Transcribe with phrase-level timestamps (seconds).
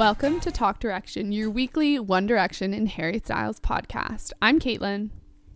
[0.00, 4.32] Welcome to Talk Direction, your weekly One Direction and Harry Styles podcast.
[4.40, 5.10] I'm Caitlin,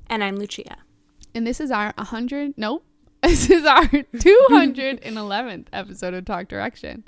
[0.07, 0.81] And I'm Lucia.
[1.35, 2.85] and this is our 100, nope,
[3.23, 7.05] this is our 211th episode of Talk Direction.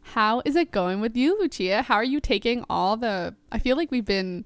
[0.00, 1.82] How is it going with you, Lucia?
[1.82, 4.44] How are you taking all the, I feel like we've been,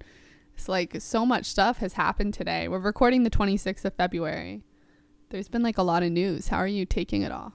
[0.55, 2.69] it's like so much stuff has happened today.
[2.69, 4.63] We're recording the 26th of February.
[5.31, 6.49] There's been like a lot of news.
[6.49, 7.55] How are you taking it all?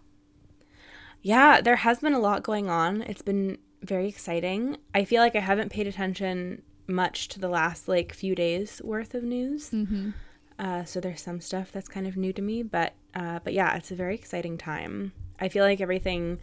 [1.22, 3.04] Yeah, there has been a lot going on.
[3.04, 4.78] It's been very exciting.
[4.94, 9.16] I feel like I haven't paid attention much to the last like few days worth
[9.16, 9.70] of news.
[9.72, 10.12] Mm-hmm.
[10.60, 13.76] Uh, so there's some stuff that's kind of new to me, but uh, but yeah,
[13.76, 15.12] it's a very exciting time.
[15.40, 16.40] I feel like everything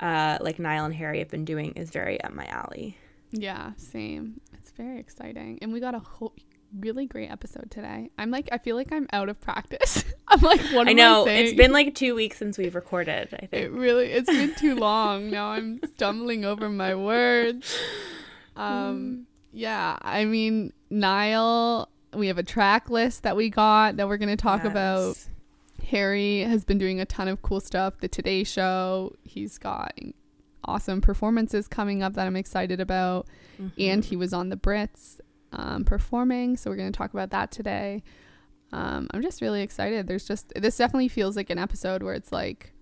[0.00, 2.98] uh, like Niall and Harry have been doing is very up my alley.
[3.30, 4.40] Yeah, same.
[4.52, 5.58] It's very exciting.
[5.62, 6.34] And we got a whole
[6.78, 8.10] really great episode today.
[8.18, 10.04] I'm like I feel like I'm out of practice.
[10.28, 11.46] I'm like what I know saying?
[11.46, 13.28] it's been like two weeks since we've recorded.
[13.32, 13.74] I it think.
[13.74, 15.30] really it's been too long.
[15.30, 17.76] now I'm stumbling over my words.
[18.56, 18.60] Mm.
[18.60, 24.16] Um yeah, I mean Niall we have a track list that we got that we're
[24.16, 25.16] going to talk about.
[25.88, 27.98] Harry has been doing a ton of cool stuff.
[27.98, 29.92] The Today Show, he's got
[30.64, 33.26] awesome performances coming up that I'm excited about.
[33.78, 35.20] And he was on the Brits
[35.54, 36.56] um, performing.
[36.56, 38.02] So we're going to talk about that today.
[38.72, 40.06] Um, I'm just really excited.
[40.06, 42.72] There's just, this definitely feels like an episode where it's like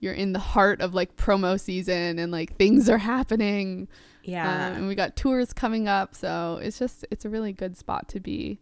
[0.00, 3.88] you're in the heart of like promo season and like things are happening.
[4.24, 4.66] Yeah.
[4.68, 8.08] Um, and we got tours coming up, so it's just it's a really good spot
[8.08, 8.60] to be.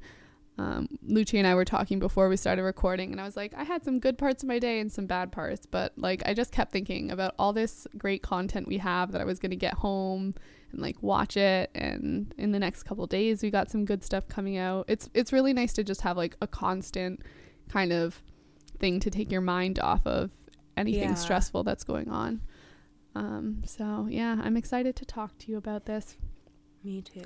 [0.61, 3.65] Um, Lucci and I were talking before we started recording, and I was like, I
[3.65, 6.53] had some good parts of my day and some bad parts, but like I just
[6.53, 10.35] kept thinking about all this great content we have that I was gonna get home
[10.73, 11.71] and like watch it.
[11.75, 14.85] And in the next couple days, we got some good stuff coming out.
[14.87, 17.23] It's it's really nice to just have like a constant
[17.71, 18.23] kind of
[18.79, 20.31] thing to take your mind off of
[20.77, 21.15] anything Yeah.
[21.15, 22.41] stressful that's going on.
[23.15, 26.17] Um, so yeah, I'm excited to talk to you about this.
[26.85, 27.23] Me too.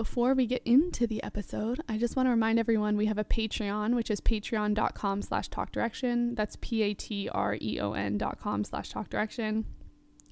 [0.00, 3.22] Before we get into the episode, I just want to remind everyone we have a
[3.24, 6.34] Patreon, which is patreon.com slash talk direction.
[6.34, 9.66] That's P-A-T-R-E-O-N dot com slash talk direction,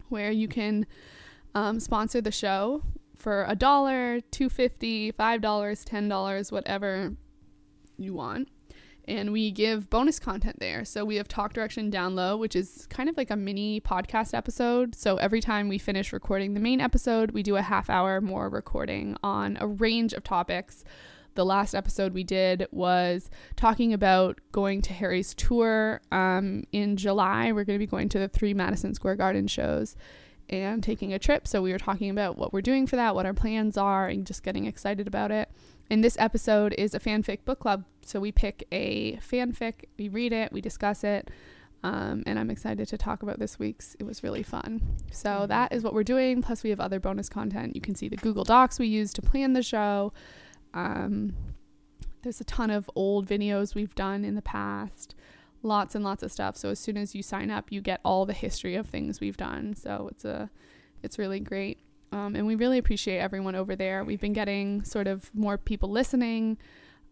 [0.08, 0.86] where you can
[1.54, 2.82] um, sponsor the show
[3.14, 7.14] for a dollar, two fifty, five dollars, ten dollars, whatever
[7.98, 8.48] you want.
[9.08, 10.84] And we give bonus content there.
[10.84, 14.34] So we have Talk Direction Down Low, which is kind of like a mini podcast
[14.34, 14.94] episode.
[14.94, 18.50] So every time we finish recording the main episode, we do a half hour more
[18.50, 20.84] recording on a range of topics.
[21.36, 27.50] The last episode we did was talking about going to Harry's tour um, in July.
[27.50, 29.96] We're going to be going to the three Madison Square Garden shows
[30.50, 31.48] and taking a trip.
[31.48, 34.26] So we were talking about what we're doing for that, what our plans are, and
[34.26, 35.50] just getting excited about it.
[35.90, 37.84] And this episode is a fanfic book club.
[38.02, 41.30] So we pick a fanfic, we read it, we discuss it.
[41.82, 43.94] Um, and I'm excited to talk about this week's.
[44.00, 44.82] It was really fun.
[45.12, 46.42] So that is what we're doing.
[46.42, 47.74] Plus, we have other bonus content.
[47.74, 50.12] You can see the Google Docs we use to plan the show.
[50.74, 51.34] Um,
[52.22, 55.14] there's a ton of old videos we've done in the past,
[55.62, 56.56] lots and lots of stuff.
[56.56, 59.36] So as soon as you sign up, you get all the history of things we've
[59.36, 59.74] done.
[59.74, 60.50] So it's a,
[61.02, 61.78] it's really great.
[62.12, 64.02] Um, and we really appreciate everyone over there.
[64.04, 66.56] We've been getting sort of more people listening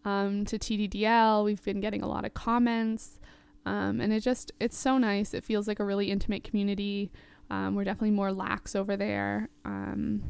[0.04, 1.44] um, to TDDL.
[1.44, 3.18] We've been getting a lot of comments,
[3.66, 5.34] um, and it just it's so nice.
[5.34, 7.10] It feels like a really intimate community.
[7.50, 9.48] Um, we're definitely more lax over there.
[9.64, 10.22] Um,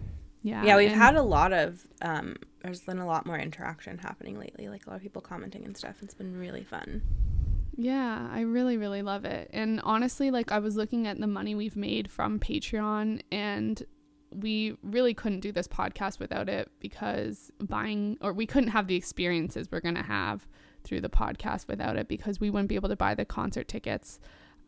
[0.43, 3.99] yeah, Yeah, we've and- had a lot of um there's been a lot more interaction
[3.99, 5.97] happening lately, like a lot of people commenting and stuff.
[6.03, 7.03] It's been really fun.
[7.77, 9.51] Yeah, I really, really love it.
[9.53, 13.83] And honestly, like I was looking at the money we've made from Patreon and
[14.31, 18.97] we really couldn't do this podcast without it because buying or we couldn't have the
[18.97, 20.47] experiences we're going to have
[20.85, 24.19] through the podcast without it because we wouldn't be able to buy the concert tickets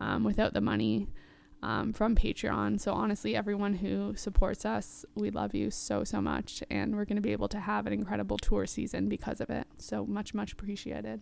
[0.01, 1.09] um, without the money
[1.63, 2.81] um, from Patreon.
[2.81, 6.63] So honestly, everyone who supports us, we love you so, so much.
[6.71, 9.67] And we're going to be able to have an incredible tour season because of it.
[9.79, 11.21] So much, much appreciated.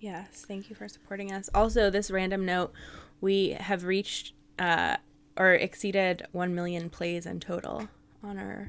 [0.00, 1.48] Yes, thank you for supporting us.
[1.54, 2.72] Also, this random note,
[3.20, 4.96] we have reached uh
[5.36, 7.88] or exceeded 1 million plays in total
[8.22, 8.68] on our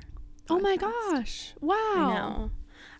[0.49, 1.53] Oh my gosh.
[1.59, 1.75] Wow.
[1.75, 2.51] I know.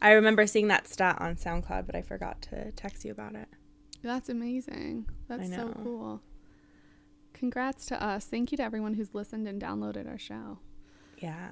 [0.02, 3.48] I remember seeing that stat on SoundCloud, but I forgot to text you about it.
[4.04, 5.08] That's amazing.
[5.28, 6.22] That's so cool.
[7.34, 8.26] Congrats to us.
[8.26, 10.60] Thank you to everyone who's listened and downloaded our show.
[11.18, 11.52] Yeah.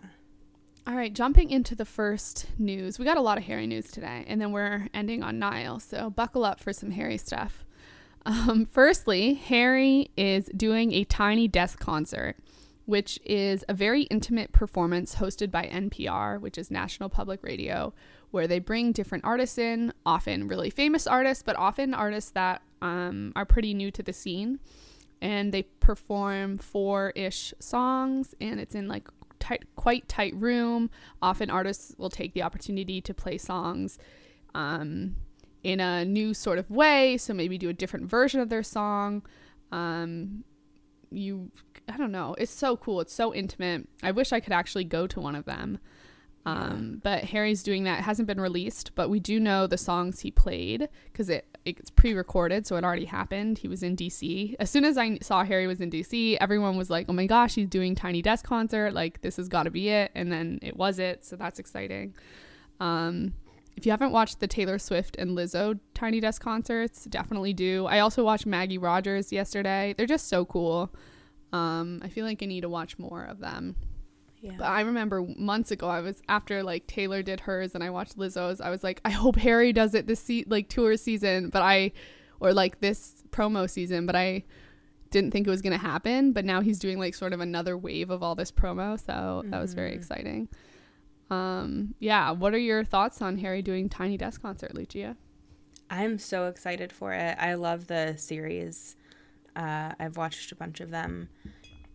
[0.85, 2.99] All right, jumping into the first news.
[2.99, 6.09] We got a lot of Harry news today, and then we're ending on Niall So
[6.09, 7.63] buckle up for some Harry stuff.
[8.25, 12.37] Um, firstly, Harry is doing a tiny desk concert,
[12.85, 17.93] which is a very intimate performance hosted by NPR, which is National Public Radio,
[18.31, 23.31] where they bring different artists in, often really famous artists, but often artists that um,
[23.35, 24.59] are pretty new to the scene.
[25.21, 29.07] And they perform four ish songs, and it's in like
[29.39, 30.89] tight, quite tight room.
[31.21, 33.97] Often artists will take the opportunity to play songs
[34.55, 35.15] um,
[35.63, 37.17] in a new sort of way.
[37.17, 39.23] So maybe do a different version of their song.
[39.71, 40.43] Um,
[41.09, 41.51] you,
[41.87, 42.35] I don't know.
[42.37, 43.01] It's so cool.
[43.01, 43.87] It's so intimate.
[44.01, 45.79] I wish I could actually go to one of them.
[46.45, 47.99] Um, but Harry's doing that.
[47.99, 51.89] It hasn't been released, but we do know the songs he played because it it's
[51.89, 53.59] pre-recorded, so it already happened.
[53.59, 54.55] He was in DC.
[54.59, 57.55] As soon as I saw Harry was in DC, everyone was like, "Oh my gosh,
[57.55, 58.93] he's doing Tiny Desk concert!
[58.93, 62.13] Like this has got to be it." And then it was it, so that's exciting.
[62.81, 63.33] Um,
[63.75, 67.85] if you haven't watched the Taylor Swift and Lizzo Tiny Desk concerts, definitely do.
[67.85, 69.93] I also watched Maggie Rogers yesterday.
[69.97, 70.93] They're just so cool.
[71.51, 73.75] Um, I feel like I need to watch more of them.
[74.41, 74.55] Yeah.
[74.57, 78.17] But I remember months ago, I was after like Taylor did hers and I watched
[78.17, 78.59] Lizzo's.
[78.59, 81.93] I was like, I hope Harry does it this se- like tour season, but I,
[82.39, 84.43] or like this promo season, but I
[85.11, 86.33] didn't think it was gonna happen.
[86.33, 89.61] But now he's doing like sort of another wave of all this promo, so that
[89.61, 90.49] was very exciting.
[91.29, 92.31] Um, yeah.
[92.31, 95.15] What are your thoughts on Harry doing Tiny Desk concert, Lucia?
[95.89, 97.37] I'm so excited for it.
[97.39, 98.95] I love the series.
[99.55, 101.29] Uh, I've watched a bunch of them,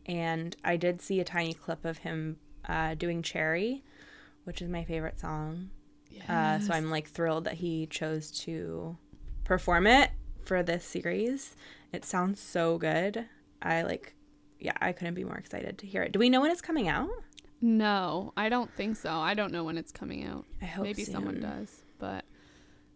[0.06, 2.36] and I did see a tiny clip of him
[2.68, 3.82] uh, doing "Cherry,"
[4.44, 5.70] which is my favorite song.
[6.28, 8.96] Uh, so I'm like thrilled that he chose to
[9.44, 10.10] perform it
[10.44, 11.56] for this series.
[11.92, 13.26] It sounds so good.
[13.62, 14.14] I like,
[14.60, 16.12] yeah, I couldn't be more excited to hear it.
[16.12, 17.08] Do we know when it's coming out?
[17.60, 19.10] No, I don't think so.
[19.10, 20.44] I don't know when it's coming out.
[20.62, 22.24] I hope Maybe someone does, but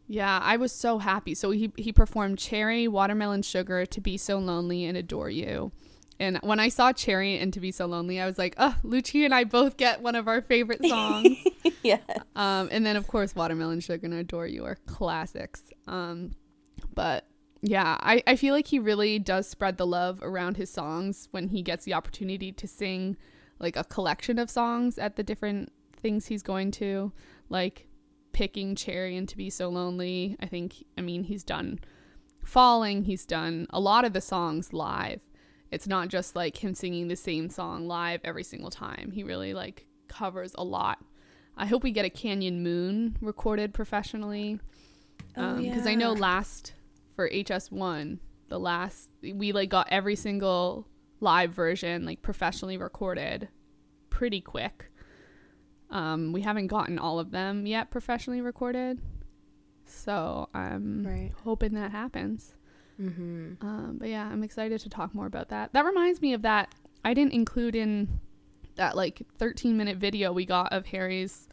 [0.06, 1.35] yeah, I was so happy.
[1.35, 5.73] So he he performed Cherry, Watermelon Sugar, To Be So Lonely, and Adore You.
[6.20, 9.25] And when I saw Cherry and To Be So Lonely, I was like, oh, Lucia
[9.25, 11.38] and I both get one of our favorite songs.
[11.82, 11.99] yeah.
[12.37, 15.62] um, and then of course Watermelon Sugar and Adore You are classics.
[15.88, 16.32] Um,
[16.94, 17.26] but
[17.61, 21.49] yeah, I, I feel like he really does spread the love around his songs when
[21.49, 23.17] he gets the opportunity to sing
[23.62, 27.12] like a collection of songs at the different things he's going to,
[27.49, 27.87] like
[28.32, 30.37] picking Cherry and To Be So Lonely.
[30.41, 31.81] I think, I mean, he's done
[32.44, 35.20] Falling, he's done a lot of the songs live.
[35.70, 39.11] It's not just like him singing the same song live every single time.
[39.12, 40.99] He really like covers a lot.
[41.56, 44.61] I hope we get a Canyon Moon recorded professionally.
[45.37, 46.75] Oh, um, because I know last
[47.15, 48.19] for HS1,
[48.49, 50.88] the last we like got every single
[51.23, 53.49] live version like professionally recorded
[54.11, 54.91] pretty quick.
[55.91, 59.01] Um, we haven't gotten all of them yet professionally recorded,
[59.85, 61.33] so I'm Right.
[61.45, 62.55] hoping that happens.
[63.01, 63.55] Mm-hmm.
[63.67, 65.73] Um, but yeah, I'm excited to talk more about that.
[65.73, 66.75] That reminds me of that.
[67.05, 68.21] I didn't include in
[68.77, 71.49] that like 13 minute video we got of Harry's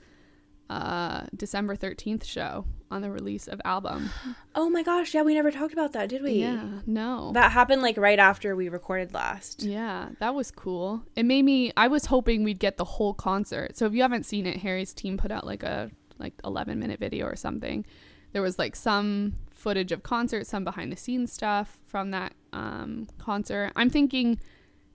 [0.69, 4.09] uh, December 13th show on the release of album.
[4.56, 6.31] Oh my gosh, yeah, we never talked about that, did we?
[6.33, 7.31] Yeah, no.
[7.33, 9.62] That happened like right after we recorded last.
[9.63, 11.03] yeah, that was cool.
[11.15, 13.77] It made me I was hoping we'd get the whole concert.
[13.77, 17.00] So if you haven't seen it, Harry's team put out like a like 11 minute
[17.00, 17.86] video or something.
[18.34, 23.08] There was like some footage of concert, some behind the scenes stuff from that um,
[23.17, 23.72] concert.
[23.75, 24.39] I'm thinking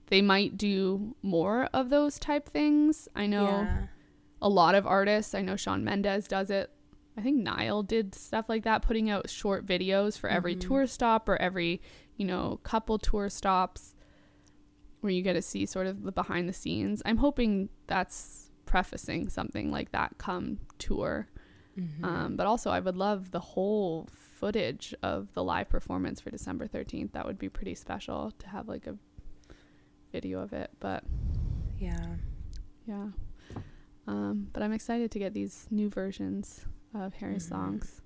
[0.07, 3.07] they might do more of those type things.
[3.15, 3.77] I know Yeah.
[4.41, 5.33] a lot of artists.
[5.33, 6.69] I know Shawn Mendes does it.
[7.17, 11.29] I think Niall did stuff like that, putting out short videos for every tour stop
[11.29, 11.81] or every,
[12.17, 13.95] you know, couple tour stops
[14.99, 17.01] where you get to see sort of the behind the scenes.
[17.05, 21.27] I'm hoping that's prefacing something like that come tour.
[22.03, 26.67] Um, but also, I would love the whole footage of the live performance for December
[26.67, 27.11] 13th.
[27.13, 28.97] That would be pretty special to have like a
[30.11, 30.71] video of it.
[30.79, 31.03] But
[31.77, 32.15] Yeah.
[32.87, 33.07] yeah.
[34.07, 38.01] Um, but I'm excited to get these new versions of Harry's songs.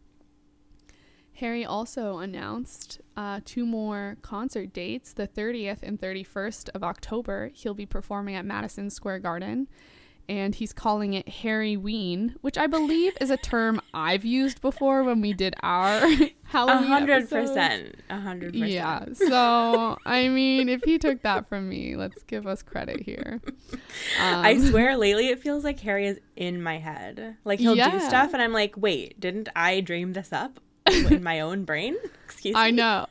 [1.39, 5.13] Harry also announced uh, two more concert dates.
[5.13, 9.69] The 30th and 31st of October, he'll be performing at Madison Square Garden.
[10.29, 15.21] And he's calling it Harryween, which I believe is a term I've used before when
[15.21, 16.07] we did our
[16.43, 17.95] Halloween hundred percent.
[18.11, 18.69] A hundred percent.
[18.71, 19.05] Yeah.
[19.13, 23.41] So, I mean, if he took that from me, let's give us credit here.
[24.19, 27.37] Um, I swear lately it feels like Harry is in my head.
[27.45, 27.91] Like he'll Yeah.
[27.91, 30.59] do stuff and I'm like, wait, didn't I dream this up
[30.91, 31.95] in my own brain?
[32.25, 32.59] Excuse me.
[32.61, 33.05] I know.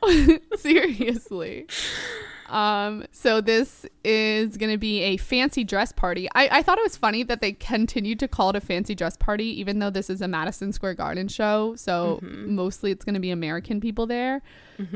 [0.57, 1.67] Seriously.
[2.49, 6.27] Um, so this is going to be a fancy dress party.
[6.35, 9.15] I, I thought it was funny that they continued to call it a fancy dress
[9.15, 11.75] party, even though this is a Madison Square Garden show.
[11.75, 14.41] So mostly it's going to be American people there.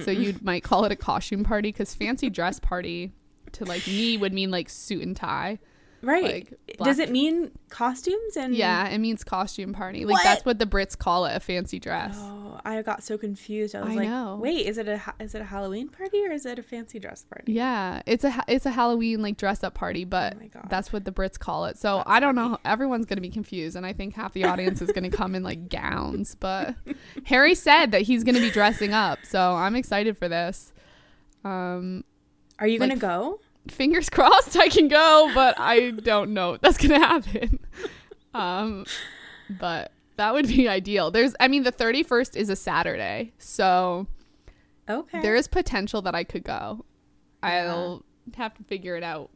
[0.04, 3.12] So you might call it a costume party because fancy dress party
[3.52, 5.60] to like me would mean like suit and tie.
[6.04, 6.48] Right.
[6.68, 10.04] Like, Does it mean costumes and Yeah, it means costume party.
[10.06, 10.24] Like What?
[10.24, 12.16] that's what the Brits call it, a fancy dress.
[12.20, 13.74] Oh, I got so confused.
[13.74, 14.38] I was I like, know.
[14.42, 17.24] "Wait, is it a is it a Halloween party or is it a fancy dress
[17.24, 21.06] party?" Yeah, it's a it's a Halloween like dress up party, but Oh that's what
[21.06, 21.78] the Brits call it.
[21.78, 22.58] So I don't know.
[22.66, 25.70] Everyone's gonna be confused, and I think half the audience is gonna come in like
[25.70, 26.36] gowns.
[26.36, 26.76] But
[27.26, 30.74] Harry said that he's gonna be dressing up, so I'm excited for this.
[31.44, 32.04] Um,
[32.60, 33.40] Are you Like, gonna go?
[33.70, 37.60] Fingers crossed I can go, but I don't know that's gonna happen.
[38.36, 38.86] Um,
[39.60, 41.12] but that would be ideal.
[41.12, 44.08] There's, I mean, the 31st is a Saturday, so
[44.90, 45.22] Okay.
[45.22, 46.84] there is potential that I could go.
[47.44, 48.04] I'll
[48.36, 49.30] have to figure it out.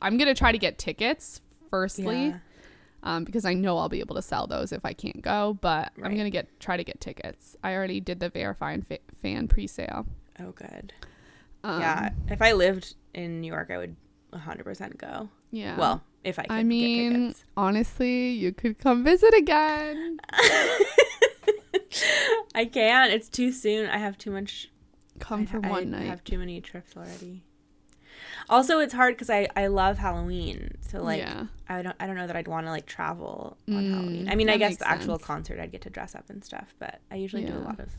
[0.00, 2.38] I'm gonna try to get tickets firstly, Yeah.
[3.02, 5.58] um, because I know I'll be able to sell those if I can't go.
[5.60, 7.54] But I'm gonna get try to get tickets.
[7.62, 10.06] I already did the verify and fa- fan pre-sale.
[10.40, 10.94] Oh, good.
[11.64, 12.10] Um, yeah.
[12.28, 13.96] If I lived in New York, I would
[14.32, 15.28] 100% go.
[15.50, 15.76] yeah.
[15.78, 17.44] Well, if I could I get mean, tickets.
[17.56, 20.18] honestly, you could come visit again.
[22.54, 23.12] I can't.
[23.12, 23.88] It's too soon.
[23.88, 24.70] I have too much.
[25.18, 26.06] Come I, for I one night.
[26.06, 27.44] have too many trips already.
[28.48, 30.76] Also, it's hard because I I love Halloween.
[30.80, 31.46] So like yeah.
[31.68, 34.28] I don't I don't know that I'd want to like travel on Mm, Halloween.
[34.28, 35.26] I mean, I guess the actual sense.
[35.26, 37.90] concert I'd get to dress up and stuff, but I usually do a lot of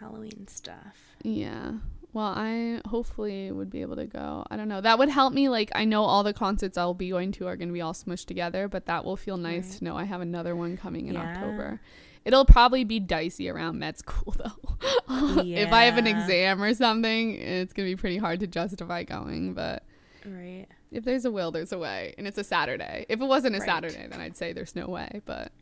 [0.00, 1.16] Halloween stuff.
[1.22, 1.72] Yeah.
[2.14, 4.44] Well, I hopefully would be able to go.
[4.50, 4.80] I don't know.
[4.80, 5.48] That would help me.
[5.48, 7.92] Like, I know all the concerts I'll be going to are going to be all
[7.92, 9.78] smushed together, but that will feel nice Right.
[9.78, 11.30] to know I have another one coming in Yeah.
[11.30, 11.80] October.
[12.24, 14.76] It'll probably be dicey around med school, though.
[15.44, 19.02] if I have an exam or something, it's going to be pretty hard to justify
[19.04, 19.52] going.
[19.54, 19.82] But
[20.26, 20.66] Right.
[20.90, 22.14] if there's a will, there's a way.
[22.18, 23.04] And it's a Saturday.
[23.08, 23.66] If it wasn't a Right.
[23.66, 25.20] Saturday, then I'd say there's no way.
[25.26, 25.52] But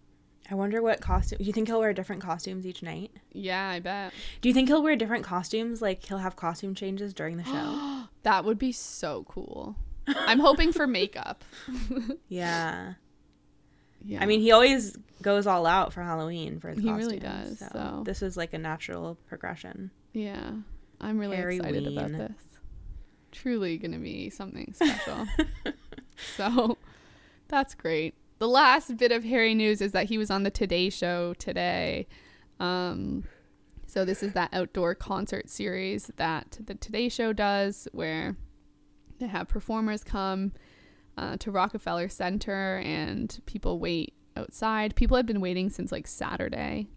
[0.50, 1.38] I wonder what costume.
[1.38, 3.10] Do you think he'll wear different costumes each night?
[3.32, 4.12] yeah, I bet.
[4.40, 5.82] Do you think he'll wear different costumes?
[5.82, 8.04] Like he'll have costume changes during the show?
[8.22, 9.76] That would be so cool.
[10.08, 11.44] I'm hoping for makeup.
[12.28, 12.94] yeah.
[14.04, 14.20] Yeah.
[14.22, 17.04] I mean, he always goes all out for Halloween for his He costumes.
[17.06, 18.02] really does, so.
[18.04, 19.90] this is like a natural progression.
[20.12, 20.50] Yeah,
[21.00, 22.32] I'm really Harry excited about this.
[23.32, 25.26] Truly gonna be something special.
[26.36, 26.78] so
[27.48, 28.14] that's great.
[28.38, 32.07] The last bit of Harry news is that he was on the Today Show today.
[32.61, 33.25] Um,
[33.87, 38.37] so this is that outdoor concert series that the Today Show does, where
[39.19, 40.52] they have performers come
[41.16, 44.95] uh, to Rockefeller Center and people wait outside.
[44.97, 46.88] People have been waiting since like Saturday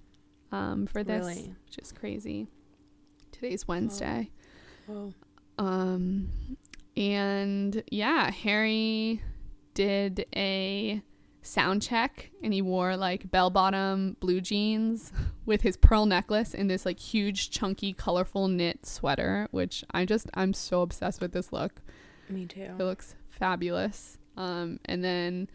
[0.51, 1.55] um, for this, Really?
[1.65, 2.47] which is crazy.
[3.31, 4.29] Today's Wednesday.
[4.87, 5.13] Whoa.
[5.57, 6.57] Um,
[6.97, 9.21] and yeah, Harry
[9.73, 11.01] did a
[11.49, 15.11] sound check and he wore like bell bottom blue jeans
[15.45, 20.29] with his pearl necklace and this like huge, chunky, colorful knit sweater, which I just,
[20.35, 21.81] I'm so obsessed with this look.
[22.29, 22.61] Me too.
[22.61, 24.17] It looks fabulous.
[24.37, 25.49] Um, and then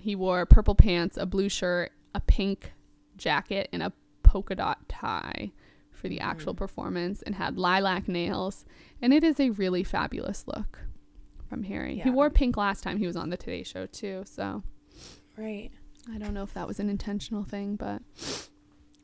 [0.00, 2.72] he wore purple pants, a blue shirt, a pink
[3.16, 5.52] jacket, and a polka dot tie
[5.92, 8.64] for the actual performance, and had lilac nails.
[9.02, 10.78] And it is a really fabulous look
[11.46, 11.98] from Harry.
[11.98, 14.62] He wore pink last time he was on the Today Show too, so
[15.40, 15.70] Right.
[16.12, 18.02] I don't know if that was an intentional thing, but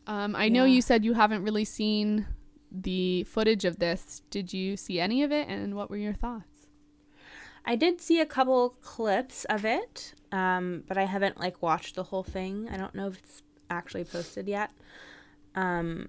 [0.07, 2.27] um, I know you said you haven't really seen
[2.71, 4.23] the footage of this.
[4.31, 6.67] Did you see any of it, and what were your thoughts?
[7.65, 12.05] I did see a couple clips of it, um, but I haven't like watched the
[12.05, 12.69] whole thing.
[12.71, 14.71] I don't know if it's actually posted yet.
[15.55, 16.09] Um,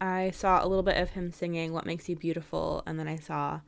[0.00, 3.16] I saw a little bit of him singing "What Makes You Beautiful," and then I
[3.16, 3.60] saw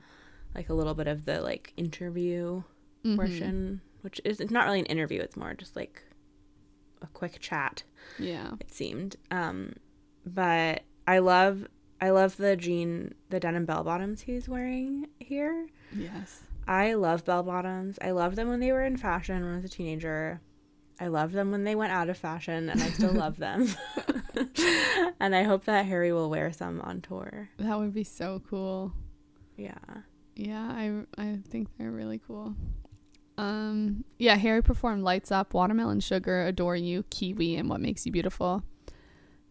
[0.55, 2.63] like a little bit of the like interview
[3.05, 3.17] Mhm.
[3.17, 6.03] portion, which is it's not really an interview; it's more just like
[7.03, 7.83] a quick chat.
[8.19, 8.53] Yeah.
[8.61, 9.75] It seemed, um,
[10.25, 11.69] but I love
[12.01, 15.69] I love the jean, the denim bell bottoms he's wearing here.
[15.93, 16.43] Yes.
[16.67, 17.99] I love bell bottoms.
[18.03, 20.41] I loved them when they were in fashion when I was a teenager.
[21.01, 23.69] I loved them when they went out of fashion, and I still love them.
[25.21, 27.49] and I hope that Harry will wear some on tour.
[27.59, 28.93] That would be so cool.
[29.57, 29.79] Yeah.
[30.35, 32.55] Yeah, I I think they're really cool.
[33.39, 38.13] Um yeah, Harry performed Lights Up, Watermelon Sugar, Adore You, Kiwi, and What Makes You
[38.13, 38.65] Beautiful.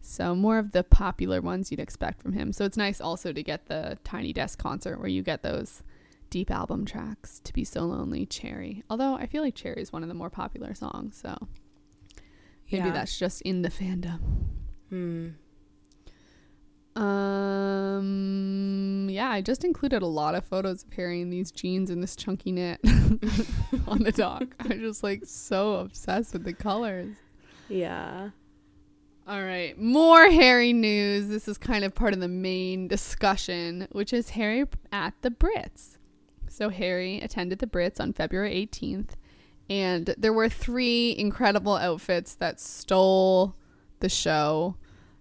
[0.00, 2.52] So more of the popular ones you'd expect from him.
[2.52, 5.82] So it's nice also to get the Tiny Desk concert where you get those
[6.30, 8.84] deep album tracks to be so lonely, Cherry.
[8.90, 11.36] Although I feel like Cherry is one of the more popular songs, so
[12.70, 12.92] maybe Yeah.
[12.92, 14.20] that's just in the fandom.
[14.90, 15.28] Hmm.
[17.00, 22.02] Um yeah, I just included a lot of photos of Harry in these jeans and
[22.02, 22.80] this chunky knit
[23.86, 24.54] on the dock.
[24.60, 27.16] I'm just like so obsessed with the colors.
[27.68, 28.30] Yeah.
[29.28, 31.28] All right, more Harry news.
[31.28, 35.98] This is kind of part of the main discussion, which is Harry at the Brits.
[36.48, 39.10] So, Harry attended the Brits on February 18th,
[39.68, 43.54] and there were three incredible outfits that stole
[44.00, 44.76] the show.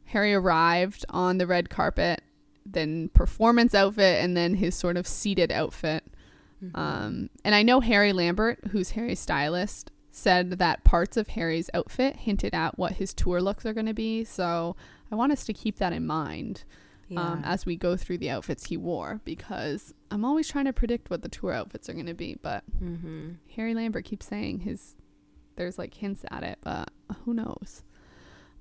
[0.08, 2.22] Harry arrived on the red carpet,
[2.66, 6.04] then performance outfit, and then his sort of seated outfit.
[6.74, 12.16] Um, and I know Harry Lambert, who's Harry's stylist, said that parts of Harry's outfit
[12.16, 14.24] hinted at what his tour looks are going to be.
[14.24, 14.76] So
[15.12, 16.64] I want us to keep that in mind
[17.16, 21.10] um, as we go through the outfits he wore because I'm always trying to predict
[21.10, 22.38] what the tour outfits are going to be.
[22.42, 23.34] But mm-hmm.
[23.56, 24.96] Harry Lambert keeps saying his
[25.56, 26.92] there's like hints at it, but
[27.24, 27.84] who knows?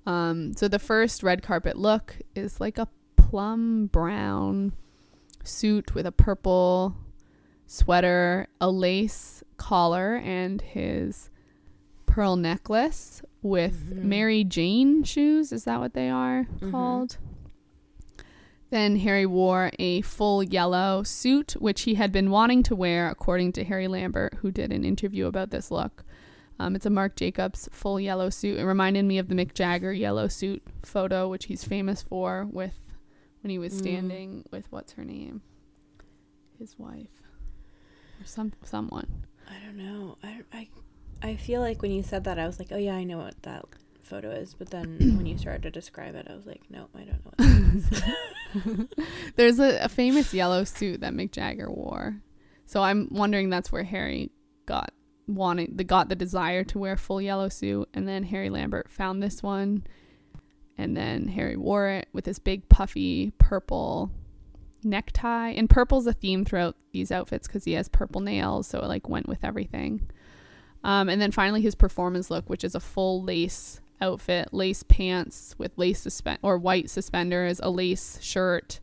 [0.07, 4.73] Um, so the first red carpet look is like a plum brown
[5.43, 6.95] suit with a purple
[7.67, 11.31] sweater, a lace collar, and his
[12.07, 14.05] pearl necklace with Mhm.
[14.05, 15.53] Mary Jane shoes.
[15.53, 16.71] Is that what they are Mhm.
[16.71, 17.19] called?
[18.71, 23.53] Then Harry wore a full yellow suit, which he had been wanting to wear, according
[23.53, 26.05] to Harry Lambert, who did an interview about this look.
[26.59, 28.59] Um, it's a Marc Jacobs full yellow suit.
[28.59, 32.79] It reminded me of the Mick Jagger yellow suit photo, which he's famous for with
[33.43, 33.79] when he was Mm.
[33.79, 35.43] standing with what's her name,
[36.59, 37.09] his wife,
[38.21, 39.25] or some someone.
[39.49, 40.17] I don't know.
[40.23, 40.69] I, I
[41.23, 43.41] I feel like when you said that, I was like, oh yeah, I know what
[43.43, 43.65] that
[44.03, 44.55] photo is.
[44.55, 47.19] But then when you started to describe it, I was like, no, I don't know
[47.25, 47.75] what that
[48.65, 48.87] is.
[49.37, 52.17] There's a, a famous yellow suit that Mick Jagger wore,
[52.65, 54.31] so I'm wondering that's where Harry
[54.65, 54.91] got
[55.27, 59.23] wanting the got the desire to wear full yellow suit, and then Harry Lambert found
[59.23, 59.85] this one,
[60.79, 64.11] and then Harry wore it with this big puffy purple
[64.83, 68.87] necktie, and purple's a theme throughout these outfits because he has purple nails, so it
[68.87, 70.09] like went with everything.
[70.85, 75.55] Um, and then finally his performance look, which is a full lace outfit, lace pants
[75.59, 78.81] with lace suspend or white suspenders, a lace shirt,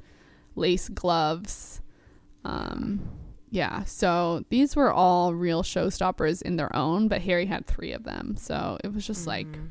[0.55, 1.81] lace gloves.
[2.43, 3.07] Um,
[3.53, 8.03] yeah, so these were all real showstoppers in their own, but Harry had three of
[8.03, 8.35] them.
[8.35, 9.69] So it was just like, Mhm.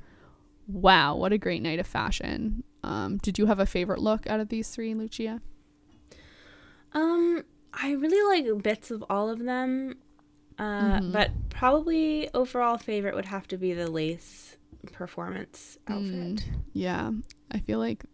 [0.68, 2.62] wow, what a great night of fashion.
[2.84, 5.40] Um, did you have a favorite look out of these three, Lucia?
[6.92, 7.42] Um,
[7.72, 9.96] I really like bits of all of them.
[10.58, 11.12] Uh, Mhm.
[11.12, 14.58] but probably overall favorite would have to be the lace
[14.92, 16.12] performance outfit.
[16.12, 16.40] Mm,
[16.72, 17.10] yeah,
[17.50, 18.04] I feel like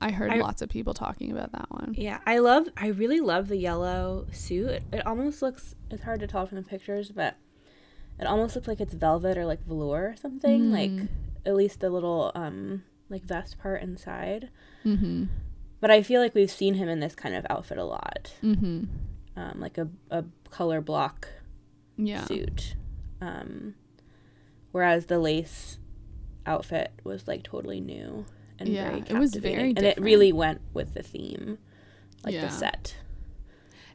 [0.00, 1.94] I heard I- lots of people talking about that one.
[1.96, 2.68] Yeah, I love.
[2.76, 4.68] I really love the yellow suit.
[4.68, 5.74] It, it almost looks.
[5.90, 7.36] It's hard to tell from the pictures, but
[8.20, 10.70] it almost looks like it's velvet or like velour or something.
[10.70, 10.72] Mm.
[10.72, 11.08] Like
[11.46, 14.50] at least the little um like vest part inside.
[14.84, 15.24] Mm-hmm.
[15.80, 18.84] But I feel like we've seen him in this kind of outfit a lot, Mm-hmm.
[19.36, 21.28] um, like a a color block
[21.96, 22.24] Yeah.
[22.24, 22.74] suit.
[23.20, 23.74] Um,
[24.72, 25.78] whereas the lace
[26.44, 28.24] outfit was like totally new
[28.58, 29.78] and Yeah, very it was very captivating.
[29.78, 31.58] and it really went with the theme,
[32.24, 32.46] like Yeah.
[32.46, 32.96] the set.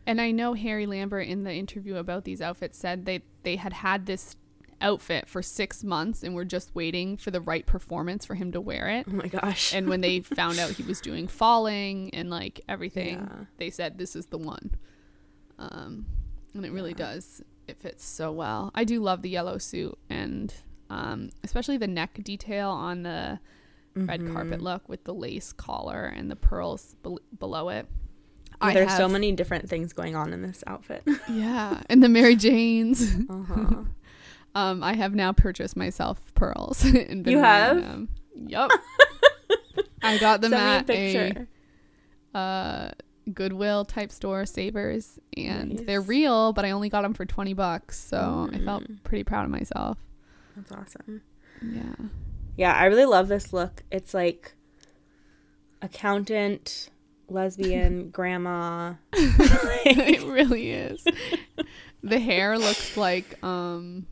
[0.05, 3.73] And I know Harry Lambert in the interview about these outfits said they they had
[3.73, 4.35] had this
[4.81, 8.59] outfit for six months and were just waiting for the right performance for him to
[8.59, 9.05] wear it.
[9.07, 9.73] Oh my gosh!
[9.75, 13.45] And when they found out he was doing falling and like everything, Yeah.
[13.57, 14.71] they said this is the one.
[15.59, 16.07] Um,
[16.55, 16.97] and it really Yeah.
[17.13, 17.43] does.
[17.67, 18.71] It fits so well.
[18.73, 20.53] I do love the yellow suit and
[20.89, 23.39] um, especially the neck detail on the
[23.95, 24.63] red carpet Mhm.
[24.63, 27.87] look with the lace collar and the pearls bel below it.
[28.61, 31.03] Yeah, there's so many different things going on in this outfit.
[31.29, 33.15] Yeah, and the Mary Janes.
[33.29, 33.83] uh-huh.
[34.53, 36.83] Um, I have now purchased myself pearls.
[36.85, 37.77] and You have?
[37.77, 38.09] them.
[38.35, 38.69] Yup.
[40.03, 41.47] I got them Send me a at
[42.35, 42.91] a, uh,
[43.33, 47.97] Goodwill type store, Savers, and they're real, but I only got them for twenty bucks,
[47.97, 49.03] so I felt Mm.
[49.05, 49.97] pretty proud of myself.
[50.57, 51.21] That's awesome.
[51.61, 51.93] Yeah.
[52.55, 53.83] Yeah, I really love this look.
[53.91, 54.53] It's like
[55.81, 56.89] accountant,
[57.29, 58.95] lesbian, grandma.
[59.13, 61.03] it really is.
[62.03, 64.07] the hair looks like um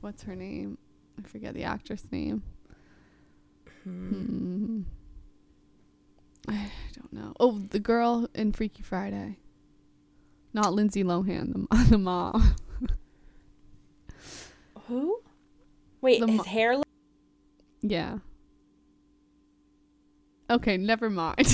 [0.00, 0.76] what's her name?
[1.18, 2.42] I forget the actress name.
[3.84, 4.82] Hmm.
[6.48, 7.32] I don't know.
[7.40, 9.38] Oh, the girl in Freaky Friday.
[10.52, 12.54] Not Lindsay Lohan, the, the mom.
[14.86, 15.23] Who?
[16.04, 16.76] Wait, The his mo- hair.
[16.76, 16.86] Look-
[17.80, 18.18] Yeah.
[20.50, 21.38] Okay, never mind.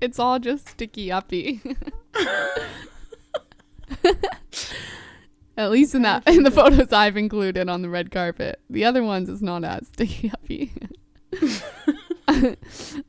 [0.00, 1.60] it's all just sticky uppy.
[5.56, 8.60] At least in that in the photos I've included on the red carpet.
[8.70, 10.72] The other ones is not as sticky uppy.